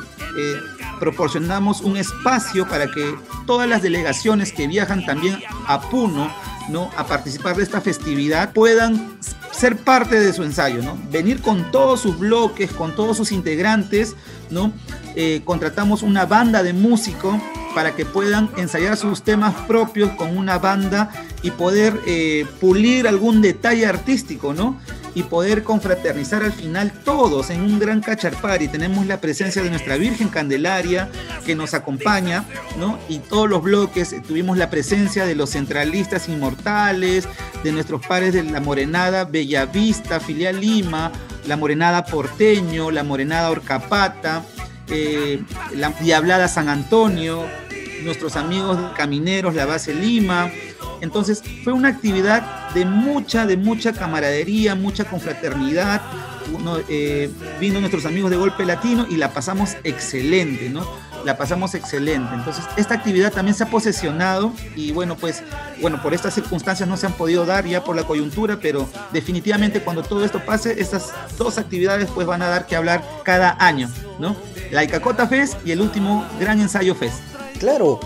[1.00, 6.32] proporcionamos un espacio para que todas las delegaciones que viajan también a Puno,
[6.70, 6.90] ¿no?
[6.98, 9.18] A participar de esta festividad puedan
[9.52, 10.98] ser parte de su ensayo, ¿no?
[11.12, 14.16] Venir con todos sus bloques, con todos sus integrantes,
[14.50, 14.74] ¿no?
[15.16, 17.36] Eh, contratamos una banda de músicos
[17.74, 21.10] para que puedan ensayar sus temas propios con una banda
[21.42, 24.80] y poder eh, pulir algún detalle artístico, ¿no?
[25.16, 28.68] Y poder confraternizar al final todos en un gran cacharpari.
[28.68, 31.10] Tenemos la presencia de nuestra Virgen Candelaria
[31.46, 32.44] que nos acompaña,
[32.78, 33.00] ¿no?
[33.08, 37.28] Y todos los bloques eh, tuvimos la presencia de los centralistas inmortales,
[37.64, 41.12] de nuestros pares de la Morenada Bellavista, Filial Lima,
[41.48, 44.44] la Morenada Porteño, la Morenada Orcapata,
[44.90, 45.42] eh,
[45.74, 47.46] la Diablada San Antonio,
[48.04, 50.52] nuestros amigos camineros, la base Lima,
[51.02, 56.02] entonces fue una actividad de mucha, de mucha camaradería, mucha confraternidad.
[56.90, 60.86] Eh, vino nuestros amigos de Golpe Latino y la pasamos excelente, ¿no?
[61.26, 62.36] La pasamos excelente.
[62.36, 65.44] Entonces, esta actividad también se ha posesionado y bueno, pues,
[65.82, 69.82] bueno, por estas circunstancias no se han podido dar ya por la coyuntura, pero definitivamente
[69.82, 73.90] cuando todo esto pase, estas dos actividades pues van a dar que hablar cada año,
[74.20, 74.36] ¿no?
[74.72, 77.22] La Icacota Fest y el último Gran Ensayo Fest.
[77.60, 78.00] Claro,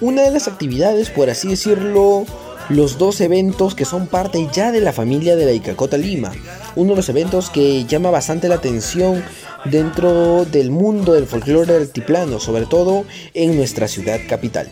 [0.00, 2.24] una de las actividades, por así decirlo,
[2.68, 6.32] los dos eventos que son parte ya de la familia de la Icacota Lima.
[6.76, 9.22] Uno de los eventos que llama bastante la atención
[9.64, 14.70] dentro del mundo del folclore altiplano, sobre todo en nuestra ciudad capital.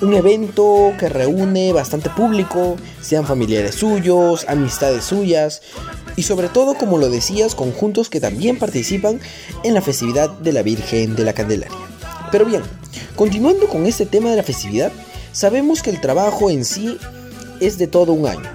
[0.00, 5.62] Un evento que reúne bastante público, sean familiares suyos, amistades suyas
[6.16, 9.20] y sobre todo, como lo decías, conjuntos que también participan
[9.62, 11.78] en la festividad de la Virgen de la Candelaria.
[12.32, 12.62] Pero bien,
[13.16, 14.92] continuando con este tema de la festividad,
[15.32, 16.98] sabemos que el trabajo en sí
[17.60, 18.50] es de todo un año.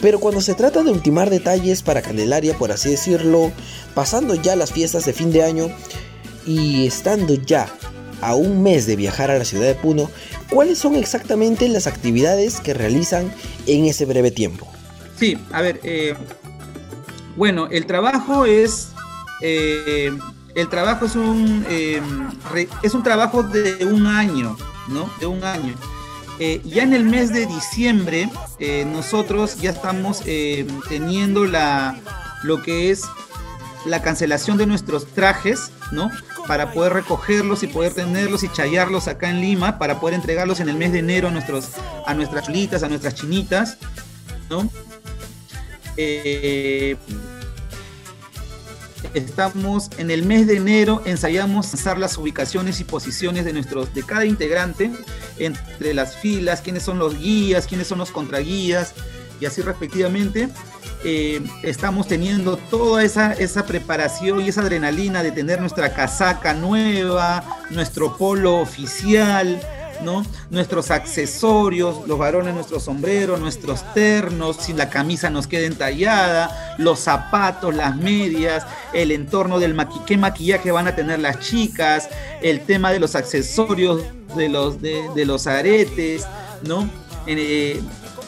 [0.00, 3.52] Pero cuando se trata de ultimar detalles para Candelaria, por así decirlo,
[3.94, 5.70] pasando ya las fiestas de fin de año
[6.46, 7.68] y estando ya
[8.20, 10.10] a un mes de viajar a la ciudad de Puno,
[10.50, 13.32] ¿cuáles son exactamente las actividades que realizan
[13.66, 14.66] en ese breve tiempo?
[15.18, 16.14] Sí, a ver, eh,
[17.36, 18.88] bueno, el trabajo es
[19.40, 20.10] eh,
[20.54, 22.30] el trabajo es un, em,
[22.82, 24.56] es un trabajo de un año,
[24.88, 25.10] ¿no?
[25.18, 25.74] De un año.
[26.38, 31.96] Eh, ya en el mes de diciembre, eh, nosotros ya estamos em, teniendo la,
[32.42, 33.04] lo que es
[33.86, 36.10] la cancelación de nuestros trajes, ¿no?
[36.46, 40.68] Para poder recogerlos y poder tenerlos y chayarlos acá en Lima, para poder entregarlos en
[40.68, 41.70] el mes de enero a, nuestros,
[42.06, 43.78] a nuestras chulitas, a nuestras chinitas,
[44.50, 44.68] ¿no?
[45.96, 46.96] Eh,
[49.14, 54.02] estamos en el mes de enero, ensayamos lanzar las ubicaciones y posiciones de, nuestros, de
[54.02, 54.90] cada integrante
[55.38, 58.94] entre las filas, quiénes son los guías, quiénes son los contraguías
[59.40, 60.48] y así respectivamente.
[61.06, 67.44] Eh, estamos teniendo toda esa, esa preparación y esa adrenalina de tener nuestra casaca nueva,
[67.70, 69.60] nuestro polo oficial,
[70.02, 70.24] ¿no?
[70.50, 77.00] Nuestros accesorios, los varones, nuestros sombreros, nuestros ternos, si la camisa nos queda entallada, los
[77.00, 79.76] zapatos, las medias, el entorno del
[80.06, 82.08] qué maquillaje van a tener las chicas,
[82.42, 84.02] el tema de los accesorios,
[84.36, 86.26] de los, de, los aretes,
[86.66, 86.88] ¿no?
[87.26, 87.80] Eh,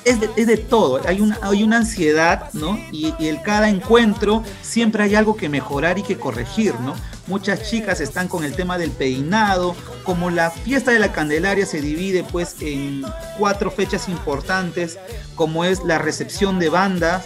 [0.05, 2.79] es de, todo, hay una, hay una ansiedad, ¿no?
[2.93, 6.95] Y, y cada encuentro siempre hay algo que mejorar y que corregir, ¿no?
[7.27, 9.75] Muchas chicas están con el tema del peinado.
[10.05, 13.05] Como la fiesta de la Candelaria se divide pues en
[13.39, 14.99] cuatro fechas importantes,
[15.35, 17.25] como es la recepción de bandas,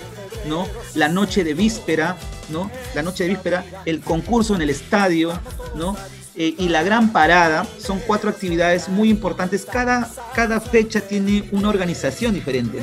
[0.48, 0.66] ¿no?
[0.94, 2.16] La noche de víspera,
[2.48, 2.70] ¿no?
[2.94, 5.38] La noche de víspera, el concurso en el estadio,
[5.74, 5.96] ¿no?
[6.34, 9.66] Eh, y la gran parada son cuatro actividades muy importantes.
[9.66, 12.78] Cada, cada fecha tiene una organización diferente.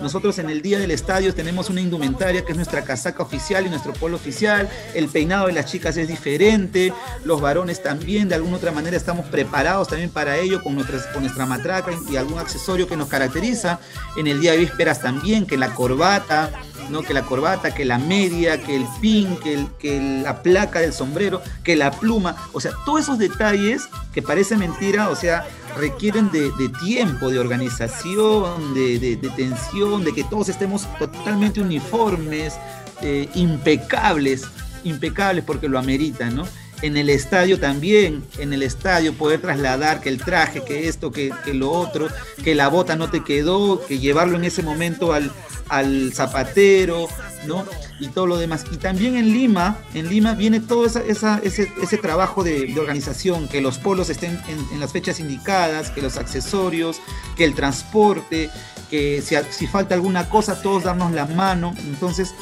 [0.00, 3.70] Nosotros en el día del estadio tenemos una indumentaria que es nuestra casaca oficial y
[3.70, 4.68] nuestro polo oficial.
[4.94, 6.92] El peinado de las chicas es diferente.
[7.24, 11.46] Los varones también, de alguna otra manera, estamos preparados también para ello con, con nuestra
[11.46, 13.78] matraca y algún accesorio que nos caracteriza.
[14.16, 16.50] En el día de vísperas también, que la corbata,
[16.90, 17.02] ¿no?
[17.02, 21.42] que la corbata, que la media, que el pin, que, que la placa del sombrero,
[21.62, 22.36] que la pluma.
[22.52, 26.50] O sea, todos esos detalles que parece mentira, o sea, requieren de,
[26.84, 32.54] tiempo, de organización, de, tensión, de que todos estemos totalmente uniformes,
[33.00, 34.44] eh, impecables,
[34.84, 36.44] impecables porque lo ameritan, ¿no?
[36.82, 41.32] En el estadio también, en el estadio poder trasladar que el traje, que esto, que,
[41.44, 42.08] que lo otro,
[42.42, 45.30] que la bota no te quedó, que llevarlo en ese momento al,
[45.72, 47.08] al zapatero,
[47.46, 47.64] ¿no?
[47.98, 48.64] Y todo lo demás.
[48.70, 51.02] Y también en Lima, en Lima viene todo ese,
[51.42, 57.00] ese, trabajo de, organización, que los polos estén en, las fechas indicadas, que los accesorios,
[57.36, 58.50] que el transporte,
[58.90, 61.74] que si, si falta alguna cosa, todos darnos la mano.
[61.78, 62.34] Entonces,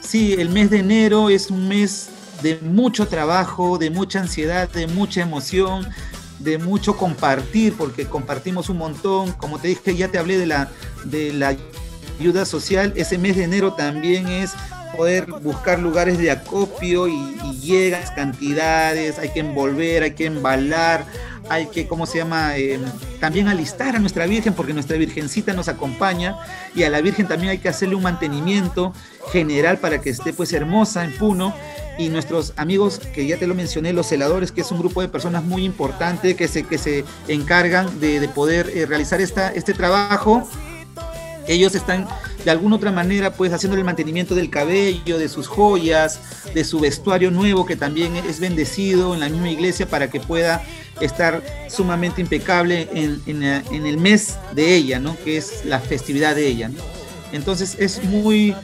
[0.00, 2.08] sí, el mes de enero es un mes
[2.42, 5.88] de mucho trabajo, de mucha ansiedad, de mucha emoción,
[6.38, 9.32] de mucho compartir, porque compartimos un montón.
[9.32, 10.70] Como te dije, ya te hablé de la,
[11.04, 11.56] de la
[12.18, 14.52] ayuda social, ese mes de enero también es
[14.96, 21.04] poder buscar lugares de acopio y, llegas cantidades, hay que envolver, hay que embalar,
[21.48, 22.56] hay que, ¿cómo se llama?
[22.56, 22.78] Eh,
[23.20, 26.36] también alistar a nuestra Virgen, porque nuestra Virgencita nos acompaña
[26.74, 28.92] y a la Virgen también hay que hacerle un mantenimiento
[29.32, 31.54] general para que esté pues hermosa en Puno.
[31.98, 35.08] Y nuestros amigos, que ya te lo mencioné, los celadores, que es un grupo de
[35.08, 40.48] personas muy importante que se, que se encargan de, poder eh, realizar esta, este trabajo
[41.48, 42.06] ellos están
[42.44, 46.20] de alguna otra manera pues haciendo el mantenimiento del cabello, de sus joyas,
[46.54, 50.62] de su vestuario nuevo que también es bendecido en la misma iglesia para que pueda
[51.00, 55.16] estar sumamente impecable en, el mes de ella, ¿no?
[55.24, 56.70] que es la festividad de ella.
[57.32, 58.54] Entonces es muy,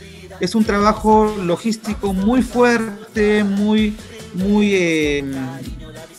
[0.40, 3.96] es un trabajo logístico muy fuerte, muy,
[4.34, 4.74] muy...
[4.74, 5.24] Eh,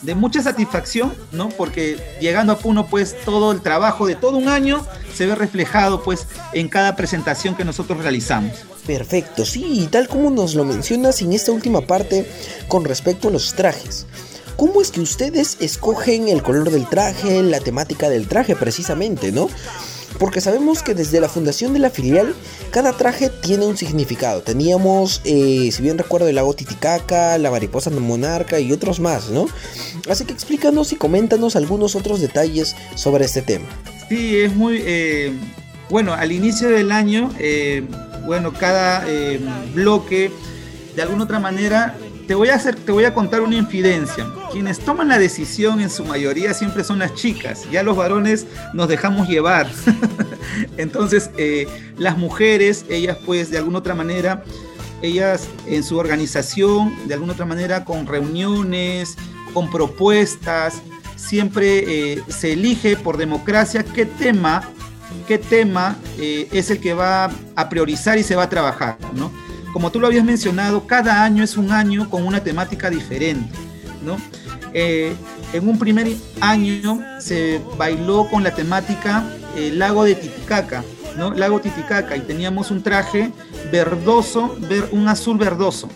[0.02, 1.48] de mucha satisfacción, ¿no?
[1.48, 6.02] Porque llegando a Puno, pues todo el trabajo de todo un año se ve reflejado,
[6.02, 8.52] pues, en cada presentación que nosotros realizamos.
[8.86, 12.30] Perfecto, sí, tal como nos lo mencionas en esta última parte
[12.68, 14.06] con respecto a los trajes.
[14.56, 19.48] ¿Cómo es que ustedes escogen el color del traje, la temática del traje precisamente, no?
[20.18, 22.34] porque sabemos que desde la fundación de la filial,
[22.70, 24.42] cada traje tiene un significado.
[24.42, 29.46] Teníamos, eh, si bien recuerdo, el lago Titicaca, la mariposa monarca y otros más, ¿no?
[30.10, 33.66] Así que explícanos y coméntanos algunos otros detalles sobre este tema.
[34.08, 34.82] Sí, es muy...
[34.84, 35.32] Eh,
[35.88, 37.84] bueno, al inicio del año, eh,
[38.26, 39.06] bueno, cada
[39.72, 40.32] bloque,
[40.96, 44.26] de alguna otra manera, te voy a hacer, te voy a contar una infidencia.
[44.50, 47.62] Quienes toman la decisión en su mayoría siempre son las chicas.
[47.70, 49.70] Ya los varones nos dejamos llevar.
[50.76, 51.66] Entonces, eh,
[51.98, 54.42] las mujeres, ellas pues de alguna otra manera,
[55.02, 59.16] ellas en su organización, de alguna otra manera, con reuniones,
[59.52, 60.82] con propuestas,
[61.16, 64.68] siempre eh, se elige por democracia qué tema,
[65.28, 69.30] qué tema eh, es el que va a priorizar y se va a trabajar, ¿no?
[69.76, 73.52] Como tú lo habías mencionado, cada año es un año con una temática diferente,
[74.02, 74.16] ¿no?
[74.72, 75.14] Eh,
[75.52, 76.08] en un primer
[76.40, 79.22] año se bailó con la temática
[79.54, 80.82] eh, Lago de Titicaca,
[81.18, 81.34] ¿no?
[81.34, 83.30] Lago Titicaca, y teníamos un traje
[83.70, 85.90] verdoso, ver, un azul verdoso,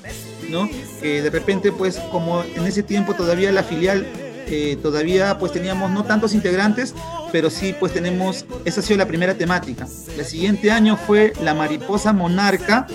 [0.50, 0.68] ¿no?
[1.00, 4.06] De repente, pues, como en ese tiempo todavía la filial
[4.52, 6.92] eh, todavía pues teníamos no tantos integrantes,
[7.30, 9.86] pero sí pues tenemos, esa ha sido la primera temática.
[10.18, 12.88] El siguiente año fue la mariposa monarca,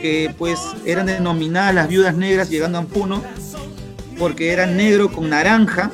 [0.00, 3.22] que pues eran denominadas las viudas negras llegando a Puno,
[4.18, 5.90] porque era negro con naranja,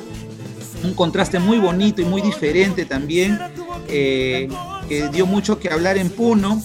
[0.83, 3.39] un contraste muy bonito y muy diferente también,
[3.87, 4.47] eh,
[4.87, 6.61] que dio mucho que hablar en Puno.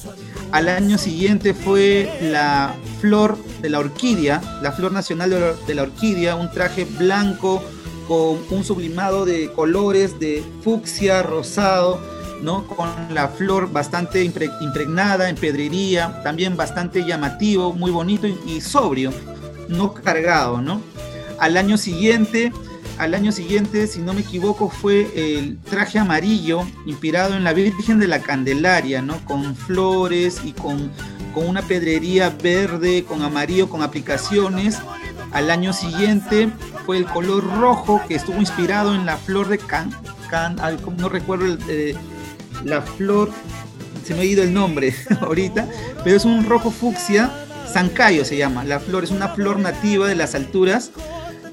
[0.51, 5.31] Al año siguiente fue la flor de la orquídea, la flor nacional
[5.67, 7.63] de la, orquídea, un traje blanco
[8.07, 12.01] con un sublimado de colores de fucsia, rosado,
[12.43, 12.67] ¿no?
[12.67, 19.13] Con la flor bastante impregnada en pedrería, también bastante llamativo, muy bonito y, sobrio,
[19.69, 20.83] no cargado, ¿no?
[21.39, 22.53] Al año siguiente,
[22.99, 27.99] al año siguiente, si no me equivoco, fue el traje amarillo inspirado en la Virgen
[27.99, 29.25] de la Candelaria, ¿no?
[29.25, 30.91] Con flores y con,
[31.35, 34.79] con una pedrería verde, con amarillo, con aplicaciones.
[35.33, 36.51] Al año siguiente
[36.85, 39.91] fue el color rojo que estuvo inspirado en la flor de can,
[40.31, 40.57] can
[40.99, 41.97] no recuerdo el,
[42.65, 43.31] la flor
[44.05, 45.69] se me ha ido el nombre ahorita,
[46.05, 47.31] pero es un rojo fucsia,
[47.69, 50.91] zancayo se llama, la flor es una flor nativa de las alturas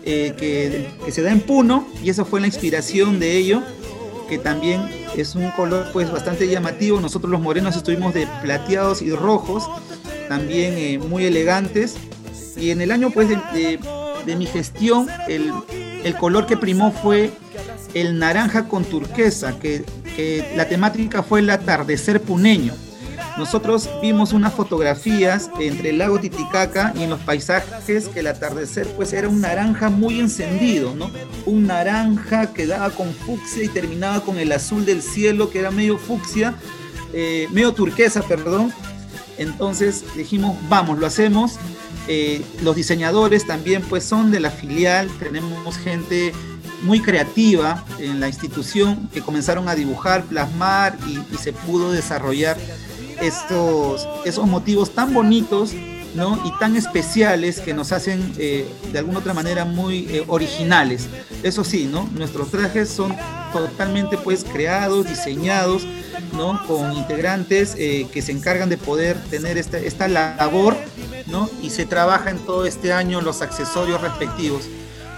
[0.03, 3.61] eh, que, se da en Puno y esa fue la inspiración de ello,
[4.27, 4.81] que también
[5.15, 9.69] es un color pues bastante llamativo, nosotros los morenos estuvimos de plateados y rojos,
[10.27, 11.97] también eh, muy elegantes,
[12.55, 13.37] y en el año pues de,
[14.25, 15.51] de, mi gestión el,
[16.03, 17.31] el color que primó fue
[17.93, 19.83] el naranja con turquesa, que,
[20.57, 22.73] la temática fue el atardecer puneño.
[23.37, 28.85] Nosotros vimos unas fotografías entre el lago Titicaca y en los paisajes que el atardecer
[28.97, 31.09] pues era un naranja muy encendido, ¿no?
[31.45, 35.71] Un naranja que daba con fucsia y terminaba con el azul del cielo que era
[35.71, 36.55] medio fucsia,
[37.13, 38.73] eh, medio turquesa, perdón.
[39.37, 41.59] Entonces dijimos, vamos, lo hacemos.
[42.09, 46.33] Eh, los diseñadores también pues son de la filial, tenemos gente
[46.81, 52.57] muy creativa en la institución que comenzaron a dibujar, plasmar y, se pudo desarrollar
[53.21, 55.73] estos, esos motivos tan bonitos
[56.15, 56.41] ¿no?
[56.45, 61.07] y tan especiales que nos hacen eh, de alguna otra manera muy eh, originales.
[61.43, 62.09] Eso sí, ¿no?
[62.13, 63.15] nuestros trajes son
[63.53, 65.83] totalmente pues creados, diseñados
[66.33, 66.61] ¿no?
[66.67, 70.75] con integrantes eh, que se encargan de poder tener esta, esta labor
[71.27, 71.49] ¿no?
[71.61, 74.63] y se trabaja en todo este año los accesorios respectivos.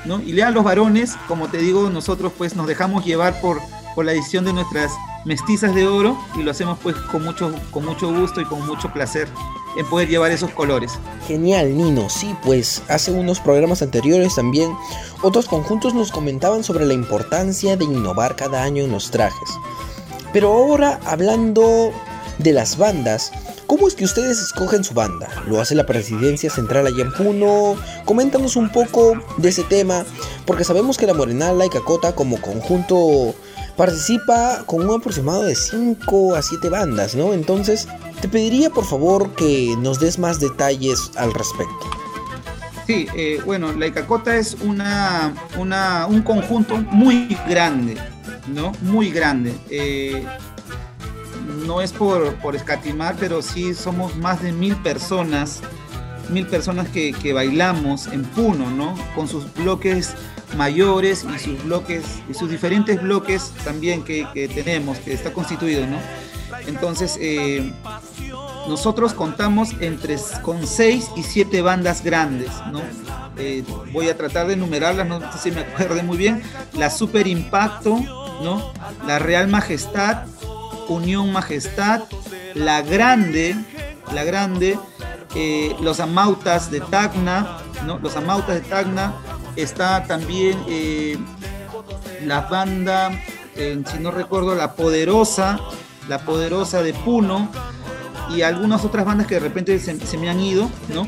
[0.06, 3.60] Y lean los varones, como te digo, nosotros pues nos dejamos llevar por,
[3.96, 4.92] por la edición de nuestras
[5.26, 8.92] mestizas de oro y lo hacemos pues con mucho, con mucho gusto y con mucho
[8.92, 9.28] placer
[9.78, 10.92] en poder llevar esos colores.
[11.28, 12.10] Genial, Nino.
[12.10, 14.76] Sí, pues hace unos programas anteriores también
[15.22, 19.50] otros conjuntos nos comentaban sobre la importancia de innovar cada año en los trajes.
[20.34, 21.92] Pero ahora hablando
[22.40, 23.32] de las bandas,
[23.72, 25.30] ¿Cómo es que ustedes escogen su banda?
[25.48, 27.78] ¿Lo hace la Presidencia Central allá en Puno?
[28.04, 30.04] Coméntanos un poco de ese tema,
[30.46, 33.34] porque sabemos que la Morenala y Cacota como conjunto
[33.78, 37.32] participa con un aproximado de 5 a 7 bandas, ¿no?
[37.32, 37.88] Entonces,
[38.22, 41.90] te pediría por favor que nos des más detalles al respecto.
[42.88, 45.34] Sí, eh, bueno, la Icacota es una,
[46.10, 47.96] un conjunto muy grande,
[48.48, 48.74] ¿no?
[48.82, 49.54] Muy grande.
[49.70, 50.26] Eh,
[51.66, 55.62] no es por, escatimar, pero sí somos más de mil personas,
[56.30, 58.96] mil personas que, bailamos en Puno, ¿no?
[59.16, 60.14] Con sus bloques
[60.58, 65.98] mayores y sus bloques, y sus diferentes bloques también que, tenemos, que está constituido, ¿no?
[66.68, 67.72] Entonces, eh,
[68.68, 72.82] nosotros contamos entre con seis y siete bandas grandes, ¿no?
[73.38, 76.44] Eh, voy a tratar de enumerarlas, no sé si me acuerdo muy bien.
[76.74, 77.98] La Super Impacto,
[78.44, 78.72] ¿no?
[79.08, 80.26] La Real Majestad,
[80.92, 82.04] Unión Majestad,
[82.54, 83.56] La Grande,
[84.14, 84.78] La Grande,
[85.36, 88.00] eh, los Amautas de Tacna, ¿no?
[88.00, 89.14] Los Amautas de Tacna,
[89.56, 91.18] está también eh,
[92.26, 93.12] la banda,
[93.56, 95.60] eh, si no recuerdo, La Poderosa,
[96.10, 97.50] La Poderosa de Puno,
[98.30, 101.08] y algunas otras bandas que de repente se, se me han ido, ¿no?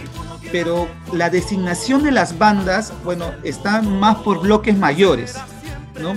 [0.51, 5.35] Pero la designación de las bandas, bueno, están más por bloques mayores,
[6.01, 6.13] ¿no?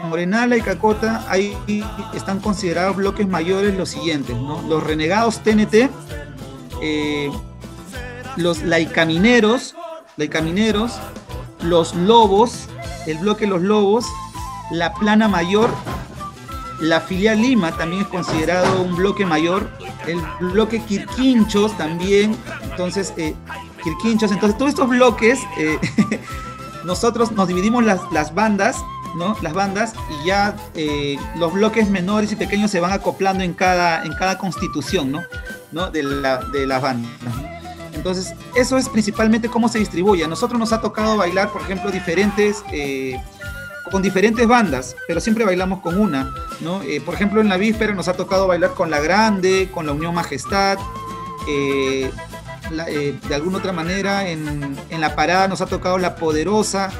[0.00, 1.54] En Morenala y Cacota ahí
[2.14, 4.62] están considerados bloques mayores los siguientes, ¿no?
[4.62, 5.90] Los renegados TNT,
[6.80, 7.30] eh,
[8.36, 9.74] los laicamineros,
[10.16, 10.98] laicamineros,
[11.62, 12.68] los lobos,
[13.06, 14.06] el bloque Los Lobos,
[14.70, 15.68] la plana mayor,
[16.80, 19.68] la filial Lima también es considerado un bloque mayor,
[20.06, 23.34] el bloque Quirquinchos también, entonces, eh,
[24.04, 25.78] entonces todos estos bloques, eh,
[26.84, 28.82] nosotros nos dividimos las, las bandas
[29.16, 29.36] ¿no?
[29.42, 34.04] Las bandas y ya eh, los bloques menores y pequeños se van acoplando en cada,
[34.04, 35.12] en cada constitución,
[35.72, 35.90] ¿no?
[35.90, 37.10] De, la, de las bandas.
[37.94, 40.24] Entonces, eso es principalmente cómo se distribuye.
[40.24, 43.20] A nosotros nos ha tocado bailar, por ejemplo, diferentes, eh,
[43.90, 46.82] con diferentes bandas, pero siempre bailamos con una, ¿no?
[46.82, 49.92] Eh, por ejemplo, en la víspera nos ha tocado bailar con la Grande, con la
[49.92, 50.78] Unión Majestad,
[51.46, 56.90] de alguna otra manera en, en la parada nos ha tocado la Poderosa,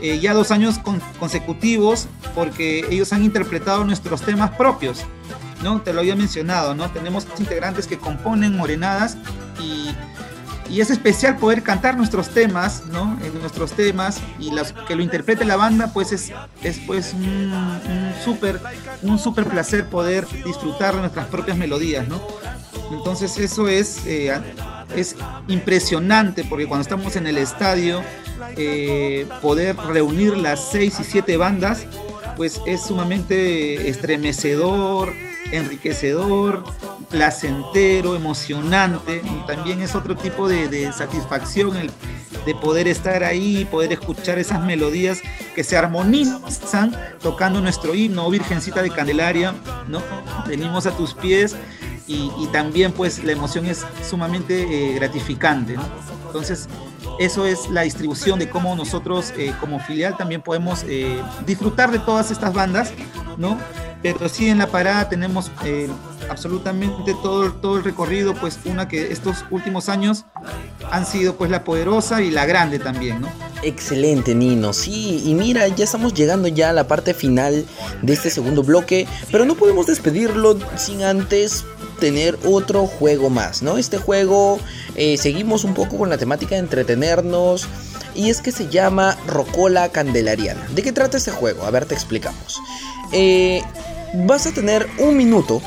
[0.00, 0.80] eh, ya dos años
[1.18, 5.04] consecutivos porque ellos han interpretado nuestros temas propios,
[5.62, 5.80] ¿no?
[5.80, 6.90] Te lo había mencionado, ¿no?
[6.90, 9.16] Tenemos integrantes que componen morenadas
[9.60, 9.94] y,
[10.70, 13.18] y es especial poder cantar nuestros temas, ¿no?
[13.24, 16.32] En nuestros temas y las, que lo interprete la banda, pues es,
[16.62, 18.60] es pues un, un súper
[19.02, 22.20] un super placer poder disfrutar de nuestras propias melodías, ¿no?
[22.90, 24.32] Entonces eso es, eh,
[24.96, 25.16] es
[25.48, 28.02] impresionante porque cuando estamos en el estadio
[28.56, 31.86] eh, poder reunir las seis y siete bandas,
[32.36, 35.12] pues es sumamente estremecedor,
[35.50, 36.64] enriquecedor,
[37.10, 39.22] placentero, emocionante.
[39.46, 41.90] también es otro tipo de, satisfacción el
[42.46, 45.20] de poder estar ahí, poder escuchar esas melodías
[45.54, 49.54] que se armonizan tocando nuestro himno, oh Virgencita de Candelaria,
[49.88, 50.02] ¿no?
[50.46, 51.56] Venimos a tus pies
[52.08, 55.84] y, también pues la emoción es sumamente eh, gratificante, ¿no?
[56.26, 56.68] Entonces,
[57.18, 61.98] eso es la distribución de cómo nosotros eh, como filial también podemos eh, disfrutar de
[61.98, 62.92] todas estas bandas,
[63.36, 63.58] ¿no?
[64.02, 65.88] Pero sí en la parada tenemos eh,
[66.30, 70.24] absolutamente todo, todo el recorrido, pues una que estos últimos años
[70.92, 73.28] han sido pues la poderosa y la grande también, ¿no?
[73.62, 74.72] Excelente, Nino.
[74.72, 77.64] Sí, y mira, ya estamos llegando ya a la parte final
[78.02, 81.64] de este segundo bloque, pero no podemos despedirlo sin antes
[81.98, 83.78] tener otro juego más, ¿no?
[83.78, 84.58] Este juego
[84.94, 87.68] eh, seguimos un poco con la temática de entretenernos
[88.14, 90.66] y es que se llama Rocola Candelariana.
[90.74, 91.64] ¿De qué trata este juego?
[91.64, 92.60] A ver, te explicamos.
[93.12, 93.62] Eh,
[94.26, 95.62] vas a tener un minuto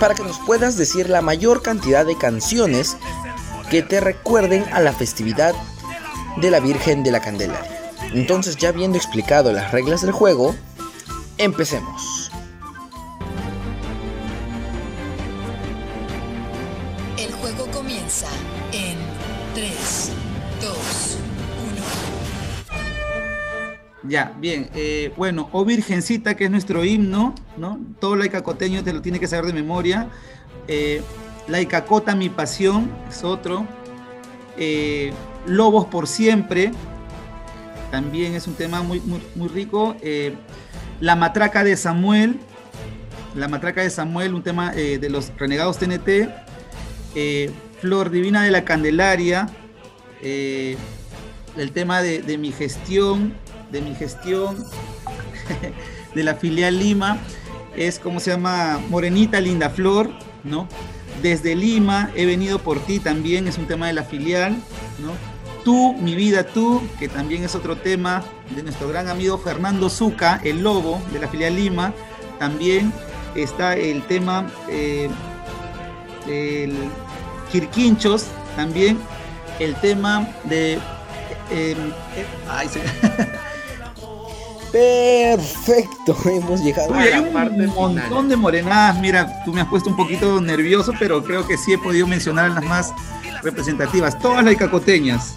[0.00, 2.96] para que nos puedas decir la mayor cantidad de canciones
[3.70, 5.54] que te recuerden a la festividad
[6.36, 7.78] de la Virgen de la Candelaria.
[8.14, 10.54] Entonces, ya habiendo explicado las reglas del juego,
[11.36, 12.07] empecemos.
[24.08, 24.70] Ya, bien.
[24.74, 27.78] Eh, bueno, O Virgencita, que es nuestro himno, ¿no?
[28.00, 30.08] Todo laicacoteño te lo tiene que saber de memoria.
[30.66, 31.02] Eh,
[31.46, 33.66] Laicacota, mi pasión, es otro.
[34.56, 35.12] Eh,
[35.46, 36.72] Lobos por siempre,
[37.90, 39.96] también es un tema muy, muy, rico.
[40.02, 40.34] Eh,
[41.00, 42.38] la matraca de Samuel,
[43.34, 46.28] la matraca de Samuel, un tema de los renegados TNT.
[47.80, 49.48] Flor Divina de la Candelaria,
[50.20, 50.76] el
[51.72, 53.32] tema de mi gestión,
[53.70, 54.64] de mi gestión
[56.14, 57.18] de la filial Lima
[57.76, 60.10] es como se llama Morenita Linda Flor,
[60.44, 60.66] ¿no?
[61.22, 64.56] Desde Lima he venido por ti también, es un tema de la filial,
[64.98, 65.12] ¿no?
[65.64, 70.40] Tú, mi vida tú, que también es otro tema de nuestro gran amigo Fernando Zuca,
[70.44, 71.92] el lobo de la filial Lima,
[72.38, 72.92] también
[73.34, 75.08] está el tema eh,
[76.28, 76.74] el
[77.50, 78.98] Quirquinchos, también
[79.58, 80.74] el tema de
[81.50, 81.76] eh,
[82.16, 83.36] eh,
[84.78, 89.00] Perfecto, hemos llegado a la parte un montón de morenadas.
[89.00, 92.50] Mira, tú me has puesto un poquito nervioso, pero creo que sí he podido mencionar
[92.52, 92.94] las más
[93.42, 95.34] representativas, todas las cacoteñas.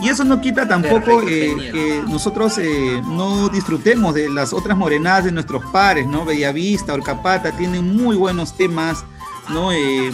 [0.00, 5.24] Y eso no quita tampoco eh, que nosotros eh, no disfrutemos de las otras morenadas
[5.24, 6.26] de nuestros pares, ¿no?
[6.26, 9.02] Bellavista, Orcapata, tienen muy buenos temas,
[9.48, 9.72] ¿no?
[9.72, 10.12] Eh,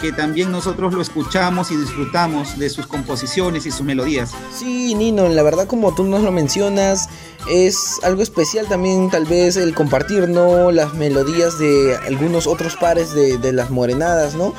[0.00, 4.32] que también nosotros lo escuchamos y disfrutamos de sus composiciones y sus melodías.
[4.56, 7.08] Sí, Nino, la verdad como tú nos lo mencionas,
[7.50, 10.70] es algo especial también tal vez el compartir, ¿no?
[10.70, 14.54] Las melodías de algunos otros pares de, las morenadas, ¿no?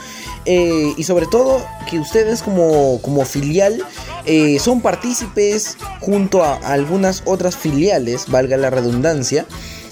[0.46, 3.84] Eh, y sobre todo que ustedes como, como filial
[4.26, 9.46] eh, son partícipes junto a algunas otras filiales, valga la redundancia,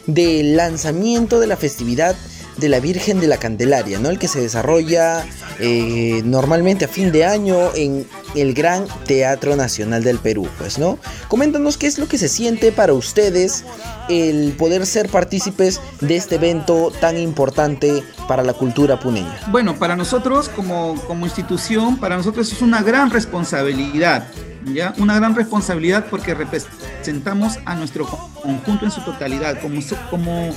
[0.08, 2.16] del lanzamiento de la festividad
[2.58, 4.10] de la Virgen de la Candelaria, ¿no?
[4.10, 5.26] El que se desarrolla
[5.60, 8.05] eh, normalmente a fin de año en
[8.36, 10.99] el Gran Teatro Nacional del Perú, pues, ¿no?
[11.28, 13.64] Coméntanos qué es lo que se siente para ustedes
[14.10, 19.39] el poder ser partícipes de este evento tan importante para la cultura puneña.
[19.47, 24.28] Bueno, para nosotros como, como institución, para nosotros es una gran responsabilidad.
[24.74, 24.93] ¿Ya?
[24.97, 29.80] Una gran responsabilidad porque representamos a nuestro conjunto en su totalidad, como,
[30.10, 30.53] como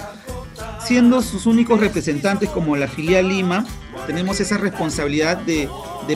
[0.85, 3.65] siendo sus únicos representantes como la filial Lima,
[4.07, 5.69] tenemos esa responsabilidad de,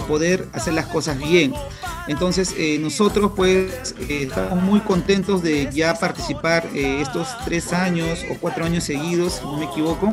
[0.09, 1.55] poder hacer las cosas bien.
[2.09, 8.19] Entonces eh, nosotros pues eh, estamos muy contentos de ya participar eh, estos tres años
[8.29, 10.13] o cuatro años seguidos, si no me equivoco.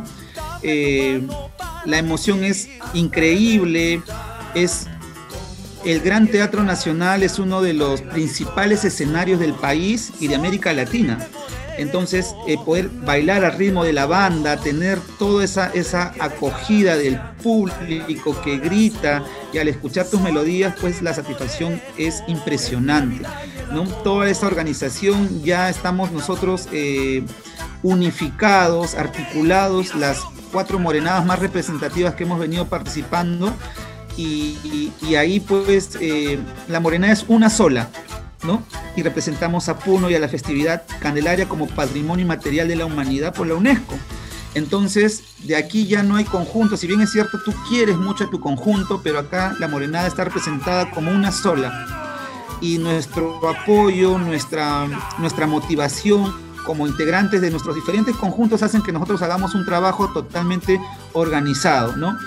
[0.61, 4.03] la emoción es increíble,
[4.53, 4.85] es
[5.83, 10.73] el Gran Teatro Nacional es uno de los principales escenarios del país y de América
[10.73, 11.27] Latina.
[11.77, 17.19] Entonces, eh, poder bailar al ritmo de la banda, tener toda esa, esa acogida del
[17.41, 23.25] público que grita y al escuchar tus melodías, pues la satisfacción es impresionante.
[23.71, 23.83] ¿no?
[24.03, 27.23] Toda esa organización ya estamos nosotros eh,
[27.83, 33.53] unificados, articulados, las cuatro morenadas más representativas que hemos venido participando.
[34.17, 37.89] Y, ahí pues eh, la morenada es una sola,
[38.95, 43.33] y representamos a Puno y a la festividad Candelaria como patrimonio inmaterial de la humanidad
[43.33, 43.95] por la UNESCO.
[44.53, 46.75] Entonces, de aquí ya no hay conjunto.
[46.75, 50.25] Si bien es cierto, tú quieres mucho a tu conjunto, pero acá la morenada está
[50.25, 52.17] representada como una sola.
[52.59, 54.87] Y nuestro apoyo, nuestra,
[55.19, 56.33] nuestra motivación
[56.65, 60.79] como integrantes de nuestros diferentes conjuntos hacen que nosotros hagamos un trabajo totalmente
[61.13, 62.17] organizado, ¿no?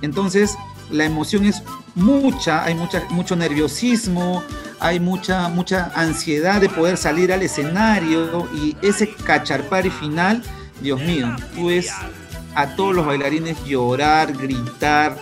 [0.00, 0.56] Entonces,
[0.90, 1.62] la emoción es
[1.94, 4.42] mucha, hay mucha, mucho nerviosismo,
[4.80, 10.42] hay mucha, mucha ansiedad de poder salir al escenario y ese cacharpari final,
[10.80, 11.90] Dios mío, tú ves
[12.54, 15.16] a todos los bailarines llorar, gritar.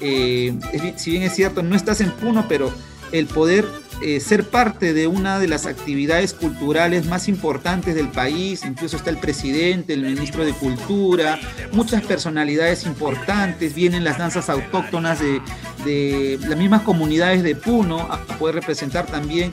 [0.00, 0.58] Eh,
[0.96, 2.72] si bien es cierto, no estás en Puno, pero
[3.12, 3.66] el poder
[4.02, 9.10] eh, ser parte de una de las actividades culturales más importantes del país, incluso está
[9.10, 11.38] el presidente, el ministro de Cultura,
[11.72, 18.56] muchas personalidades importantes, vienen las danzas autóctonas de, las mismas comunidades de Puno a poder
[18.56, 19.50] representar también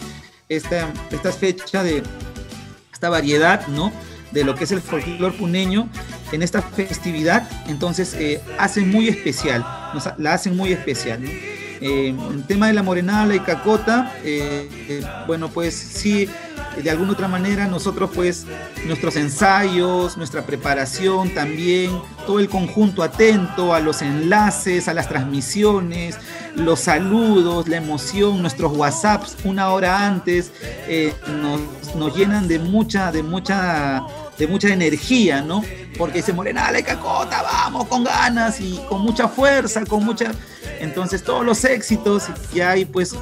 [0.48, 2.04] esta, esta fecha de
[2.92, 3.92] esta variedad, ¿no?
[4.32, 5.90] de lo que es el folclore puneño
[6.32, 9.66] en esta festividad, entonces eh, hacen muy especial,
[10.18, 11.24] la hacen muy especial.
[11.82, 16.28] Eh, el tema de la morenada y cacota, eh, eh, bueno, pues sí,
[16.82, 18.46] de alguna otra manera nosotros pues
[18.86, 21.92] nuestros ensayos, nuestra preparación también,
[22.26, 26.18] todo el conjunto atento a los enlaces, a las transmisiones,
[26.56, 30.52] los saludos, la emoción, nuestros WhatsApps una hora antes
[31.96, 34.04] nos, llenan de mucha, de mucha
[34.38, 35.62] de mucha energía, ¿no?
[35.98, 40.32] Porque se morena la cacota, vamos, con ganas y con mucha fuerza, con mucha...
[40.80, 43.16] Entonces todos los éxitos y hay pues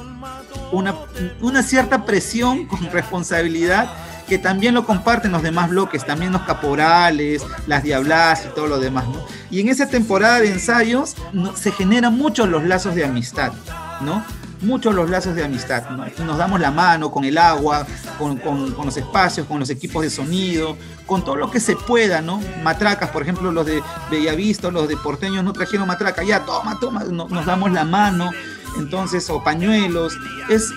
[0.71, 0.95] una,
[1.41, 3.89] una cierta presión con responsabilidad
[4.27, 8.79] que también lo comparten los demás bloques, también los caporales, las diablas y todo lo
[8.79, 9.05] demás.
[9.49, 11.15] Y en esa temporada de ensayos
[11.55, 13.53] se generan muchos los lazos de amistad,
[14.01, 14.23] ¿no?
[14.61, 15.89] Muchos los lazos de amistad.
[16.19, 17.85] Nos damos la mano con el agua,
[18.17, 18.39] con,
[18.85, 22.41] los espacios, con los equipos de sonido, con todo lo que se pueda, ¿no?
[22.63, 27.03] Matracas, por ejemplo, los de Bellavista, los de Porteños no trajeron matraca, ya, toma, toma,
[27.03, 28.31] nos damos la mano,
[28.77, 30.17] entonces, o pañuelos.
[30.49, 30.71] Es,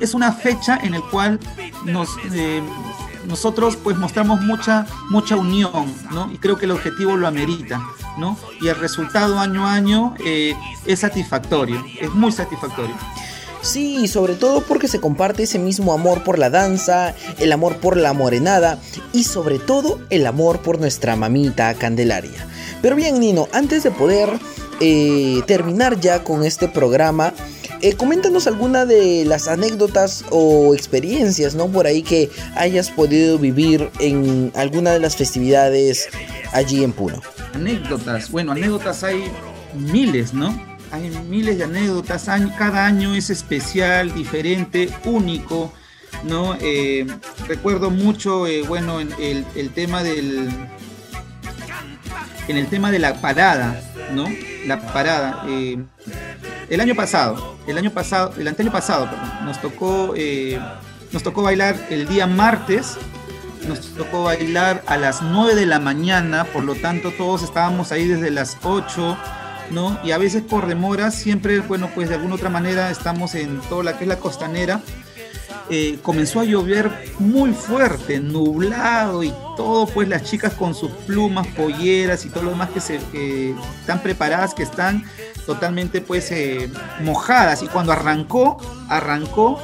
[0.00, 1.38] es una fecha en la cual
[1.84, 2.10] nos...
[2.32, 2.62] Eh,
[3.26, 6.30] nosotros pues mostramos mucha, mucha unión, ¿no?
[6.32, 7.80] Y creo que el objetivo lo amerita,
[8.18, 8.36] ¿no?
[8.60, 10.54] Y el resultado año a año eh,
[10.86, 12.94] es satisfactorio, es muy satisfactorio.
[13.60, 17.96] Sí, sobre todo porque se comparte ese mismo amor por la danza, el amor por
[17.96, 18.78] la morenada
[19.12, 22.46] y sobre todo el amor por nuestra mamita Candelaria.
[22.82, 24.30] Pero bien, Nino, antes de poder
[24.80, 27.34] eh, terminar ya con este programa,
[27.82, 31.68] eh, coméntanos alguna de las anécdotas o experiencias, ¿no?
[31.68, 36.08] Por ahí que hayas podido vivir en alguna de las festividades
[36.52, 37.20] allí en Puno.
[37.54, 39.24] Anécdotas, bueno, anécdotas hay
[39.74, 40.68] miles, ¿no?
[40.90, 45.72] hay miles de anécdotas, cada año es especial, diferente, único,
[46.24, 46.56] ¿no?
[46.60, 47.06] Eh,
[47.46, 50.48] recuerdo mucho, eh, bueno, en el, tema del...
[52.48, 53.80] En el tema de la parada,
[54.14, 54.26] ¿no?
[54.66, 55.44] La parada.
[55.48, 55.78] Eh,
[56.70, 59.08] el año pasado, el año pasado, el año pasado,
[59.44, 60.14] nos tocó,
[61.12, 62.96] nos tocó bailar el día martes,
[63.66, 68.06] nos tocó bailar a las 9 de la mañana, por lo tanto todos estábamos ahí
[68.06, 69.16] desde las 8
[69.70, 69.98] ¿no?
[70.04, 73.84] Y a veces por demora, siempre, bueno, pues de alguna otra manera estamos en toda
[73.84, 74.80] la que es la costanera.
[75.70, 81.46] Eh, comenzó a llover muy fuerte, nublado y todo, pues las chicas con sus plumas,
[81.48, 82.96] polleras y todo lo demás que, se,
[83.80, 85.04] están preparadas, que están
[85.44, 86.70] totalmente pues eh,
[87.02, 87.62] mojadas.
[87.62, 88.58] Y cuando arrancó,
[88.88, 89.60] arrancó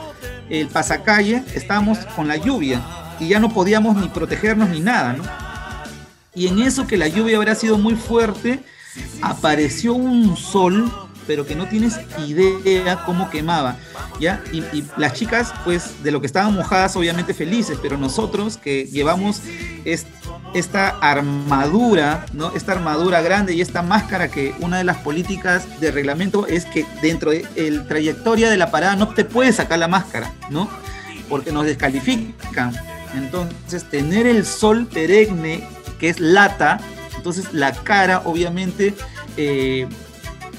[0.50, 2.82] el pasacalle, estábamos con la lluvia
[3.18, 5.24] y ya no podíamos ni protegernos ni nada, ¿no?
[6.34, 8.61] Y en eso que la lluvia habrá sido muy fuerte,
[9.22, 10.92] apareció un sol,
[11.27, 13.77] pero que no tienes idea cómo quemaba,
[14.20, 14.43] ¿ya?
[14.53, 19.43] Y, las chicas, pues, de lo que estaban mojadas, obviamente felices, pero nosotros que llevamos
[20.55, 22.53] esta armadura, ¿no?
[22.55, 26.87] Esta armadura grande y esta máscara que una de las políticas de reglamento es que
[27.03, 30.68] dentro de la trayectoria de la parada no te puedes sacar la máscara, ¿no?
[31.29, 32.72] Porque nos descalifican.
[33.14, 35.66] Entonces, tener el sol perenne,
[35.99, 36.81] que es lata,
[37.16, 38.95] entonces la cara obviamente
[39.37, 39.89] eh,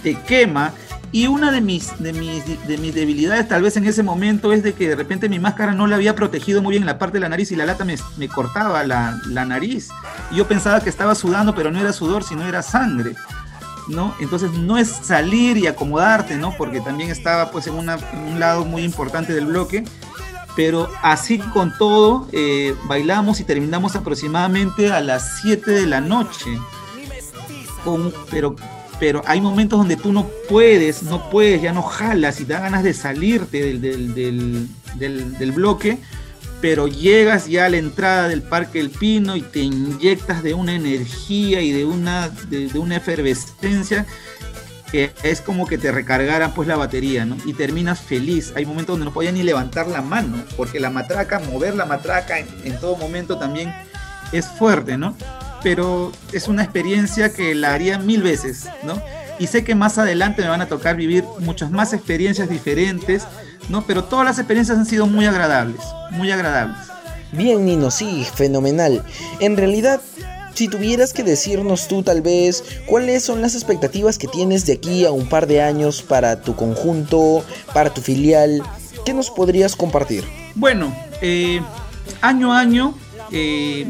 [0.06, 0.72] te quema.
[1.12, 4.62] Y una de mis, de, mis, de mis debilidades tal vez en ese momento es
[4.64, 7.16] de que de repente mi máscara no la había protegido muy bien en la parte
[7.16, 9.90] de la nariz y la lata me, me cortaba la, la, nariz.
[10.32, 13.16] Yo pensaba que estaba sudando, pero no era sudor, sino era sangre.
[13.88, 14.14] ¿no?
[14.20, 16.56] Entonces no es salir y acomodarte, ¿no?
[16.58, 19.84] Porque también estaba pues en, un lado muy importante del bloque
[20.56, 26.58] pero así con todo, eh, bailamos y terminamos aproximadamente a las 7 de la noche.
[28.32, 28.56] pero,
[29.00, 32.84] pero hay momentos donde tú no puedes, no puedes, ya no jalas y da ganas
[32.84, 35.98] de salirte del, bloque,
[36.62, 40.74] pero llegas ya a la entrada del Parque El Pino y te inyectas de una
[40.74, 44.06] energía y de una, de una efervescencia
[44.92, 47.38] que es como que te recargaran pues la batería, ¿no?
[47.46, 48.54] Y terminas feliz.
[48.56, 52.40] Hay momentos donde no podía ni levantar la mano, porque la matraca, mover la matraca
[52.40, 53.74] en, todo momento también
[54.32, 55.16] es fuerte, ¿no?
[55.66, 59.02] Pero es una experiencia que la haría mil veces, ¿no?
[59.40, 63.24] y sé que más adelante me van a tocar vivir muchas más experiencias diferentes,
[63.70, 63.86] ¿no?
[63.86, 66.78] Pero todas las experiencias han sido muy agradables, muy agradables.
[67.32, 69.04] Bien, Nino, sí, fenomenal.
[69.40, 70.00] En realidad,
[70.54, 75.06] si tuvieras que decirnos tú tal vez cuáles son las expectativas que tienes de aquí
[75.06, 77.44] a un par de años para tu conjunto,
[77.74, 78.62] para tu filial,
[79.06, 80.24] ¿qué nos podrías compartir?
[80.56, 81.62] Bueno, eh,
[82.22, 82.96] año a año,
[83.32, 83.86] eh,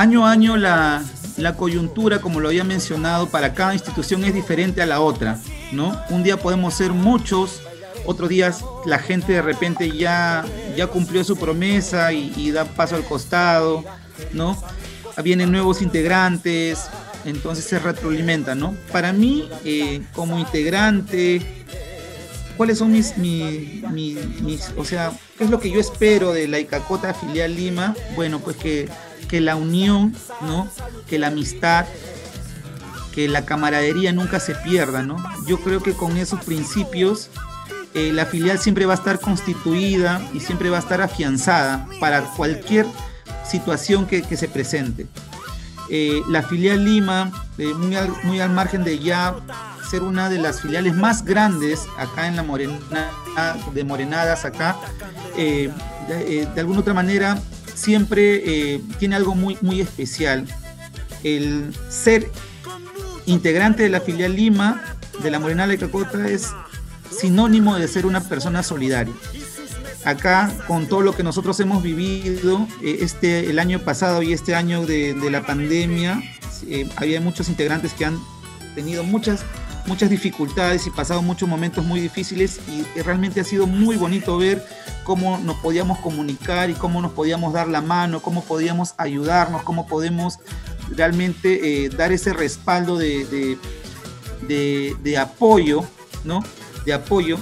[0.00, 1.04] año a año la,
[1.58, 5.38] coyuntura, como lo había mencionado, para cada institución es diferente a la otra,
[5.72, 5.98] ¿no?
[6.08, 7.60] Un día podemos ser muchos,
[8.06, 10.44] otros días la gente de repente ya,
[10.74, 13.84] ya cumplió su promesa y, da paso al costado,
[14.32, 14.56] ¿no?
[15.22, 16.86] Vienen nuevos integrantes,
[17.26, 18.74] entonces se retroalimenta, ¿no?
[18.92, 21.42] Para mí, eh, como integrante,
[22.56, 23.84] ¿cuáles son mis, mis,
[24.40, 27.94] mis, o sea, qué es lo que yo espero de la Icacota filial Lima?
[28.16, 28.88] Bueno, pues que
[29.28, 30.68] que la unión, ¿no?
[31.08, 31.86] Que la amistad,
[33.14, 35.16] que la camaradería nunca se pierda, ¿no?
[35.46, 37.30] Yo creo que con esos principios
[37.94, 42.22] eh, la filial siempre va a estar constituida y siempre va a estar afianzada para
[42.22, 42.86] cualquier
[43.44, 45.08] situación que, se presente.
[45.88, 49.34] Eh, la filial Lima, eh, muy, al, margen de ya
[49.90, 52.78] ser una de las filiales más grandes acá en la Morena,
[53.74, 54.76] de Morenadas, acá,
[55.36, 57.40] de alguna otra manera
[57.80, 58.42] siempre
[58.74, 60.46] eh, tiene algo muy, muy especial.
[61.24, 62.30] El ser
[63.26, 64.82] integrante de la filial Lima
[65.22, 66.50] de la Morenal de Cacota es
[67.10, 69.14] sinónimo de ser una persona solidaria.
[70.04, 74.54] Acá, con todo lo que nosotros hemos vivido eh, este, el año pasado y este
[74.54, 76.22] año de, la pandemia,
[76.66, 78.18] eh, había muchos integrantes que han
[78.74, 79.44] tenido muchas
[79.86, 84.64] muchas dificultades y pasado muchos momentos muy difíciles y, realmente ha sido muy bonito ver
[85.04, 89.86] cómo nos podíamos comunicar y cómo nos podíamos dar la mano, cómo podíamos ayudarnos, cómo
[89.86, 90.38] podemos
[90.90, 93.58] realmente eh, dar ese respaldo de,
[94.46, 95.84] de, apoyo,
[96.24, 96.42] ¿no?
[96.84, 97.38] De apoyo.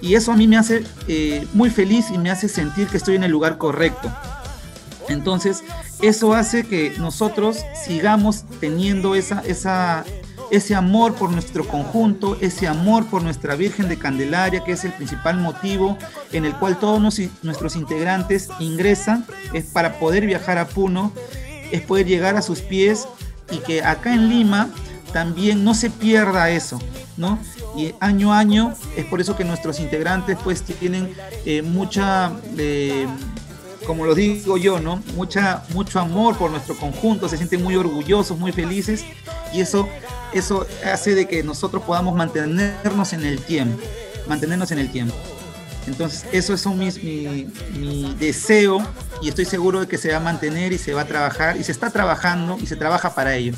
[0.00, 3.16] Y eso a mí me hace eh, muy feliz y me hace sentir que estoy
[3.16, 4.12] en el lugar correcto.
[5.08, 5.62] Entonces,
[6.02, 10.04] eso hace que nosotros sigamos teniendo esa, esa,
[10.50, 14.92] ese amor por nuestro conjunto, ese amor por nuestra Virgen de Candelaria, que es el
[14.92, 15.98] principal motivo
[16.32, 17.00] en el cual todos
[17.42, 21.12] nuestros integrantes ingresan, es para poder viajar a Puno,
[21.70, 23.08] es poder llegar a sus pies
[23.50, 24.68] y que acá en Lima
[25.12, 26.78] también no se pierda eso,
[27.16, 27.38] ¿no?
[27.76, 32.32] Y año a año es por eso que nuestros integrantes pues tienen eh, mucha...
[32.56, 33.06] Eh,
[33.86, 35.02] como lo digo yo, ¿no?
[35.14, 39.04] Mucha, mucho amor por nuestro conjunto, se sienten muy orgullosos, muy felices
[39.52, 39.88] y eso
[40.32, 43.82] eso hace de que nosotros podamos mantenernos en el tiempo,
[44.28, 45.14] mantenernos en el tiempo.
[45.86, 48.78] Entonces, eso es mi, deseo
[49.22, 51.64] y estoy seguro de que se va a mantener y se va a trabajar y
[51.64, 53.54] se está trabajando y se trabaja para ello.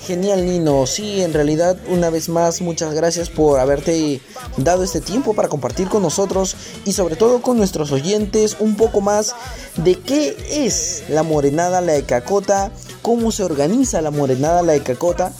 [0.00, 4.20] Genial Nino, sí, en realidad una vez más muchas gracias por haberte
[4.56, 9.00] dado este tiempo para compartir con nosotros y sobre todo con nuestros oyentes un poco
[9.00, 9.34] más
[9.76, 12.70] de qué es la morenada la de cacota,
[13.02, 15.32] cómo se organiza la morenada la de cacota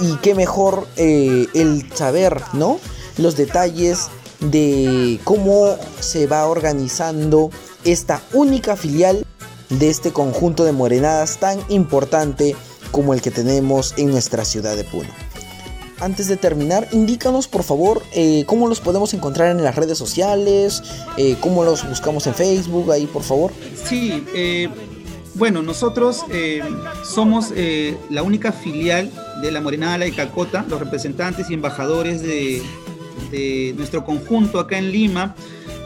[0.00, 2.78] y qué mejor eh, el saber, ¿no?
[3.18, 4.08] Los detalles
[4.40, 7.50] de cómo se va organizando
[7.84, 9.24] esta única filial
[9.70, 12.56] de este conjunto de morenadas tan importante
[12.90, 15.08] como el que tenemos en nuestra ciudad de Puno.
[16.00, 20.82] Antes de terminar, indícanos por favor eh, cómo los podemos encontrar en las redes sociales,
[21.16, 23.52] eh, cómo los buscamos en Facebook, ahí por favor.
[23.84, 24.24] Sí,
[25.34, 26.24] bueno, nosotros
[27.04, 27.52] somos
[28.10, 29.10] la única filial
[29.42, 32.62] de la Morenada La Cacota, los representantes y embajadores de,
[33.76, 35.34] nuestro conjunto acá en Lima.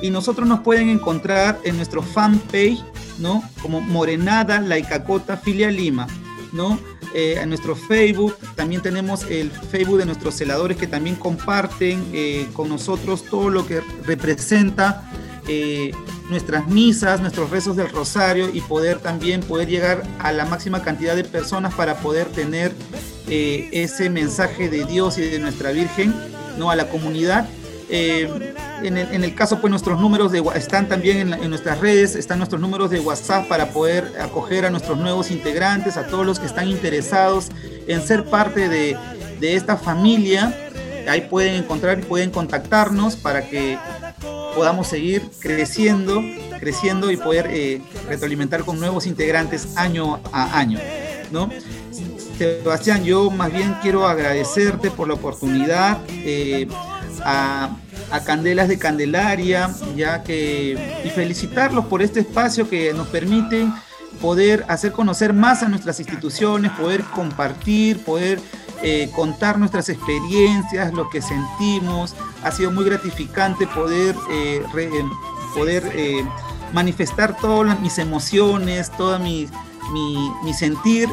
[0.01, 2.83] Y nosotros nos pueden encontrar en nuestro fanpage,
[3.19, 3.43] ¿no?
[3.63, 6.09] Como Morenada La Cacota Filia Lima,
[6.53, 6.79] ¿no?
[7.15, 12.49] Eh, en nuestro Facebook, también tenemos el Facebook de nuestros celadores que también comparten eh,
[12.55, 15.11] con nosotros todo lo que representa
[15.47, 15.93] eh,
[16.31, 21.15] nuestras misas, nuestros rezos del rosario y poder también poder llegar a la máxima cantidad
[21.15, 22.73] de personas para poder tener
[23.29, 26.15] ese mensaje de Dios y de nuestra Virgen
[26.59, 26.71] ¿no?
[26.71, 27.47] a la comunidad.
[27.89, 32.61] Eh, en, el, caso, pues nuestros números de, están también en, nuestras redes, están nuestros
[32.61, 36.69] números de WhatsApp para poder acoger a nuestros nuevos integrantes, a todos los que están
[36.69, 37.49] interesados
[37.87, 38.97] en ser parte de,
[39.41, 40.57] de esta familia.
[41.09, 43.79] Ahí pueden encontrar y pueden contactarnos para que
[44.55, 46.21] podamos seguir creciendo,
[46.61, 50.79] creciendo y poder eh, retroalimentar con nuevos integrantes año a año.
[51.31, 51.51] ¿no?
[52.43, 56.67] Sebastián, yo más bien quiero agradecerte por la oportunidad eh,
[57.25, 57.71] a,
[58.27, 63.69] Candelas de Candelaria, ya que y felicitarlos por este espacio que nos permite
[64.21, 68.41] poder hacer conocer más a nuestras instituciones, poder compartir, poder
[68.83, 72.17] eh, contar nuestras experiencias, lo que sentimos.
[72.43, 74.63] Ha sido muy gratificante poder, eh,
[75.55, 75.85] poder
[76.73, 79.19] manifestar todas mis emociones, toda
[79.91, 81.09] mi, sentir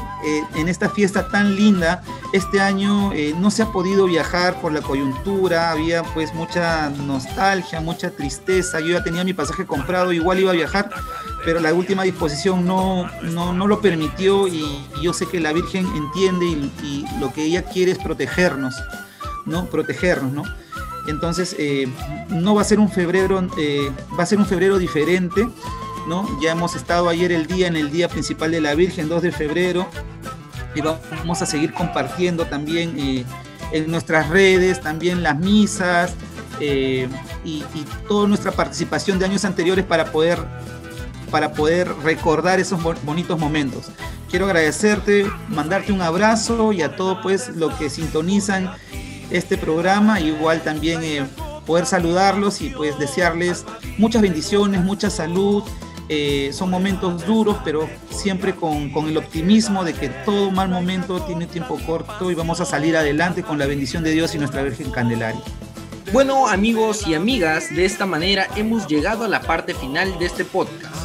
[0.56, 2.04] en esta fiesta tan linda.
[2.34, 8.12] Este año no se ha podido viajar por la coyuntura, había pues mucha nostalgia, mucha
[8.12, 8.80] tristeza.
[8.80, 10.90] Yo ya tenía mi pasaje comprado, igual iba a viajar,
[11.46, 16.46] pero la última disposición no, no, lo permitió y, yo sé que la Virgen entiende
[16.46, 18.76] y, lo que ella quiere es protegernos,
[19.46, 19.66] ¿no?
[19.66, 20.44] Protegernos, ¿no?
[21.08, 21.88] Entonces, eh,
[22.30, 25.50] no va a ser un febrero, eh, va a ser un febrero diferente,
[26.08, 26.28] ¿no?
[26.42, 29.32] Ya hemos estado ayer el día en el día principal de la Virgen, 2 de
[29.32, 29.88] febrero,
[30.76, 33.26] y vamos a seguir compartiendo también eh,
[33.72, 36.14] en nuestras redes, también las misas,
[36.60, 37.06] y,
[37.46, 37.64] y,
[38.08, 40.40] toda nuestra participación de años anteriores para poder
[41.32, 43.92] para poder recordar esos bonitos momentos.
[44.30, 48.72] Quiero agradecerte, mandarte un abrazo y a todos pues los que sintonizan
[49.30, 51.26] este programa, igual también eh,
[51.66, 53.66] poder saludarlos y pues desearles
[53.98, 55.64] muchas bendiciones, mucha salud.
[56.12, 61.22] Eh, son momentos duros, pero siempre con, con, el optimismo de que todo mal momento
[61.22, 64.64] tiene tiempo corto y vamos a salir adelante con la bendición de Dios y nuestra
[64.64, 65.42] Virgen Candelaria.
[66.12, 70.44] Bueno amigos y amigas, de esta manera hemos llegado a la parte final de este
[70.44, 70.96] podcast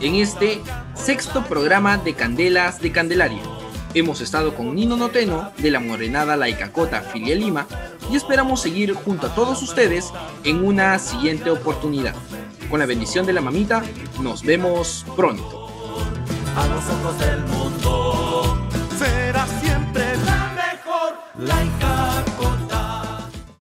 [0.00, 0.60] en este
[0.94, 3.57] sexto programa de Candelas de Candelaria.
[3.94, 7.66] Hemos estado con Nino Noteno de la Morenada La Icacota, Filia Lima,
[8.10, 10.12] y esperamos seguir junto a todos ustedes
[10.44, 12.14] en una siguiente oportunidad.
[12.70, 13.82] Con la bendición de la mamita,
[14.20, 15.68] nos vemos pronto.
[16.54, 18.68] A los ojos del mundo
[18.98, 22.27] será siempre la mejor laica.